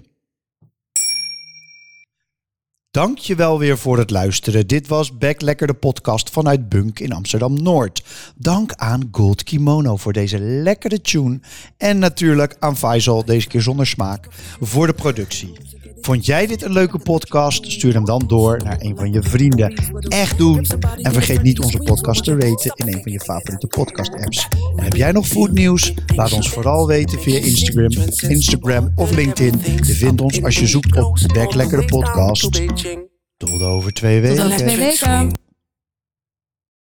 [2.91, 4.67] Dank je wel weer voor het luisteren.
[4.67, 8.03] Dit was Back Lekker de podcast vanuit Bunk in Amsterdam-Noord.
[8.35, 11.39] Dank aan Gold Kimono voor deze lekkere tune.
[11.77, 14.27] En natuurlijk aan Faisal, deze keer zonder smaak,
[14.59, 15.57] voor de productie.
[16.01, 17.71] Vond jij dit een leuke podcast?
[17.71, 19.73] Stuur hem dan door naar een van je vrienden.
[20.07, 20.65] Echt doen!
[20.95, 24.47] En vergeet niet onze podcast te raten in een van je favoriete podcast apps.
[24.75, 25.93] En heb jij nog foodnieuws?
[26.15, 27.91] Laat ons vooral weten via Instagram,
[28.27, 29.61] Instagram of LinkedIn.
[29.75, 32.61] Je vindt ons als je zoekt op Back Lekker de podcast.
[33.37, 34.45] Tot over twee Tot weken.
[34.45, 35.48] over twee weken.